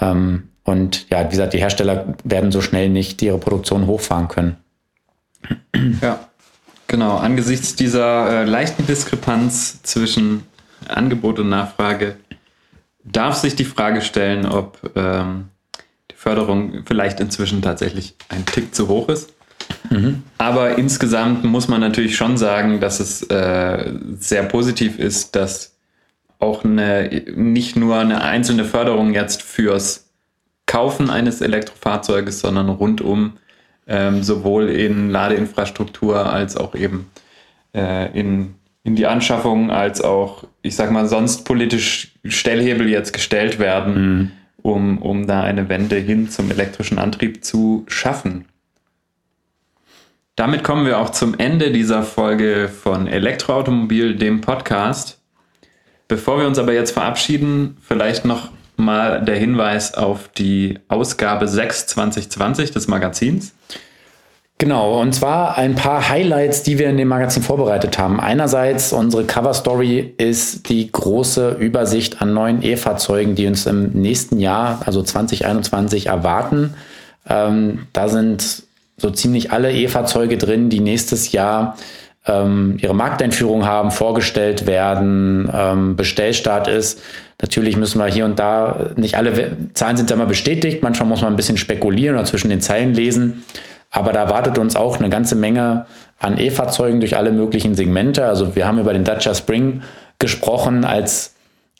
[0.00, 4.56] Ähm, und ja, wie gesagt, die Hersteller werden so schnell nicht ihre Produktion hochfahren können.
[6.00, 6.20] Ja,
[6.92, 7.16] genau.
[7.16, 10.44] Angesichts dieser äh, leichten Diskrepanz zwischen
[10.86, 12.16] Angebot und Nachfrage
[13.02, 15.46] darf sich die Frage stellen, ob ähm,
[16.10, 19.32] die Förderung vielleicht inzwischen tatsächlich ein Tick zu hoch ist.
[19.90, 20.22] Mhm.
[20.38, 25.74] Aber insgesamt muss man natürlich schon sagen, dass es äh, sehr positiv ist, dass
[26.38, 30.10] auch eine, nicht nur eine einzelne Förderung jetzt fürs
[30.66, 33.34] Kaufen eines Elektrofahrzeuges, sondern rundum
[33.86, 37.10] ähm, sowohl in Ladeinfrastruktur als auch eben
[37.74, 38.54] äh, in,
[38.84, 44.30] in die Anschaffung, als auch, ich sag mal, sonst politisch Stellhebel jetzt gestellt werden, mhm.
[44.62, 48.46] um, um da eine Wende hin zum elektrischen Antrieb zu schaffen.
[50.36, 55.20] Damit kommen wir auch zum Ende dieser Folge von Elektroautomobil, dem Podcast.
[56.08, 58.50] Bevor wir uns aber jetzt verabschieden, vielleicht noch
[58.84, 63.52] mal der Hinweis auf die Ausgabe 6 2020 des Magazins.
[64.62, 68.20] Genau, und zwar ein paar Highlights, die wir in dem Magazin vorbereitet haben.
[68.20, 74.38] Einerseits unsere Cover Story ist die große Übersicht an neuen E-Fahrzeugen, die uns im nächsten
[74.38, 76.74] Jahr, also 2021, erwarten.
[77.28, 78.62] Ähm, da sind
[78.96, 81.76] so ziemlich alle E-Fahrzeuge drin, die nächstes Jahr
[82.26, 87.00] ähm, ihre Markteinführung haben, vorgestellt werden, ähm, Bestellstart ist.
[87.42, 91.20] Natürlich müssen wir hier und da, nicht alle Zahlen sind ja mal bestätigt, manchmal muss
[91.22, 93.42] man ein bisschen spekulieren oder zwischen den Zeilen lesen.
[93.90, 95.84] Aber da wartet uns auch eine ganze Menge
[96.18, 98.24] an E-Fahrzeugen durch alle möglichen Segmente.
[98.24, 99.82] Also wir haben über den Dacia Spring
[100.18, 101.34] gesprochen als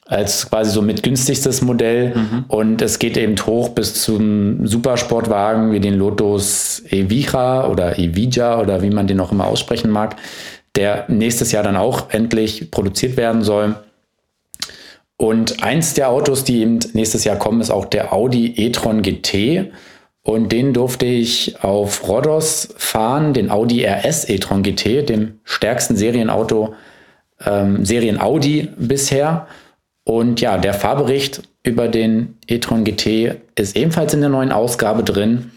[0.04, 2.14] als quasi so mit günstigstes Modell.
[2.14, 2.44] Mhm.
[2.48, 8.82] Und es geht eben hoch bis zum Supersportwagen wie den Lotus Evija oder Evija oder
[8.82, 10.16] wie man den auch immer aussprechen mag,
[10.76, 13.76] der nächstes Jahr dann auch endlich produziert werden soll.
[15.22, 19.70] Und eins der Autos, die eben nächstes Jahr kommen, ist auch der Audi e-tron GT.
[20.24, 26.74] Und den durfte ich auf Rhodos fahren, den Audi RS e-tron GT, dem stärksten Serienauto,
[27.46, 29.46] ähm, Serien Audi bisher.
[30.02, 35.52] Und ja, der Fahrbericht über den e-tron GT ist ebenfalls in der neuen Ausgabe drin.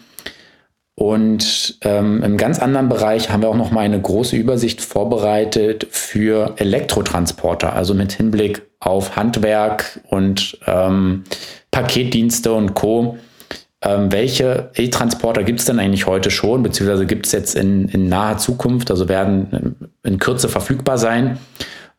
[0.94, 5.88] Und ähm, im ganz anderen Bereich haben wir auch noch mal eine große Übersicht vorbereitet
[5.90, 11.24] für Elektrotransporter, also mit Hinblick auf Handwerk und ähm,
[11.72, 13.18] Paketdienste und Co.
[13.82, 18.08] Ähm, welche E-Transporter gibt es denn eigentlich heute schon, beziehungsweise gibt es jetzt in, in
[18.08, 21.40] naher Zukunft, also werden in Kürze verfügbar sein?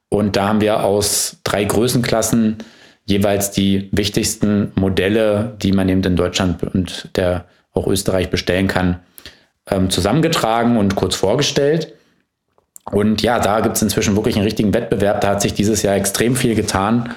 [0.09, 2.59] Und da haben wir aus drei Größenklassen
[3.05, 9.01] jeweils die wichtigsten Modelle, die man eben in Deutschland und der auch Österreich bestellen kann,
[9.69, 11.96] ähm, zusammengetragen und kurz vorgestellt.
[12.93, 15.21] Und ja, da gibt es inzwischen wirklich einen richtigen Wettbewerb.
[15.21, 17.15] Da hat sich dieses Jahr extrem viel getan.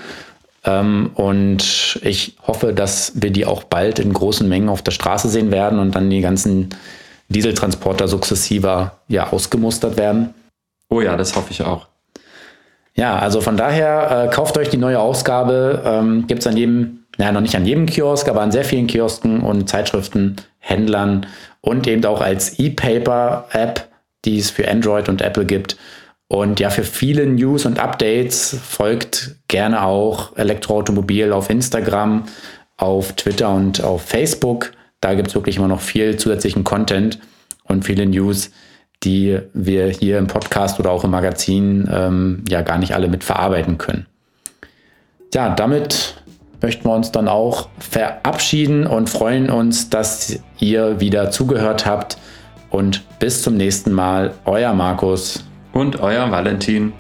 [0.65, 5.29] Ähm, und ich hoffe, dass wir die auch bald in großen Mengen auf der Straße
[5.29, 6.69] sehen werden und dann die ganzen
[7.29, 10.33] Dieseltransporter sukzessiver ja ausgemustert werden.
[10.89, 11.87] Oh ja, das hoffe ich auch.
[12.95, 15.83] Ja, also von daher äh, kauft euch die neue Ausgabe.
[15.85, 18.87] Ähm, Gibt es an jedem, naja, noch nicht an jedem Kiosk, aber an sehr vielen
[18.87, 21.27] Kiosken und Zeitschriftenhändlern
[21.61, 23.88] und eben auch als E-Paper-App,
[24.25, 25.77] die es für Android und Apple gibt.
[26.27, 32.25] Und ja, für viele News und Updates folgt gerne auch Elektroautomobil auf Instagram,
[32.77, 34.71] auf Twitter und auf Facebook.
[35.01, 37.19] Da gibt es wirklich immer noch viel zusätzlichen Content
[37.63, 38.51] und viele News
[39.03, 43.23] die wir hier im Podcast oder auch im Magazin ähm, ja gar nicht alle mit
[43.23, 44.07] verarbeiten können.
[45.33, 46.15] Ja, damit
[46.61, 52.17] möchten wir uns dann auch verabschieden und freuen uns, dass ihr wieder zugehört habt.
[52.69, 55.43] Und bis zum nächsten Mal, euer Markus
[55.73, 56.93] und euer Valentin.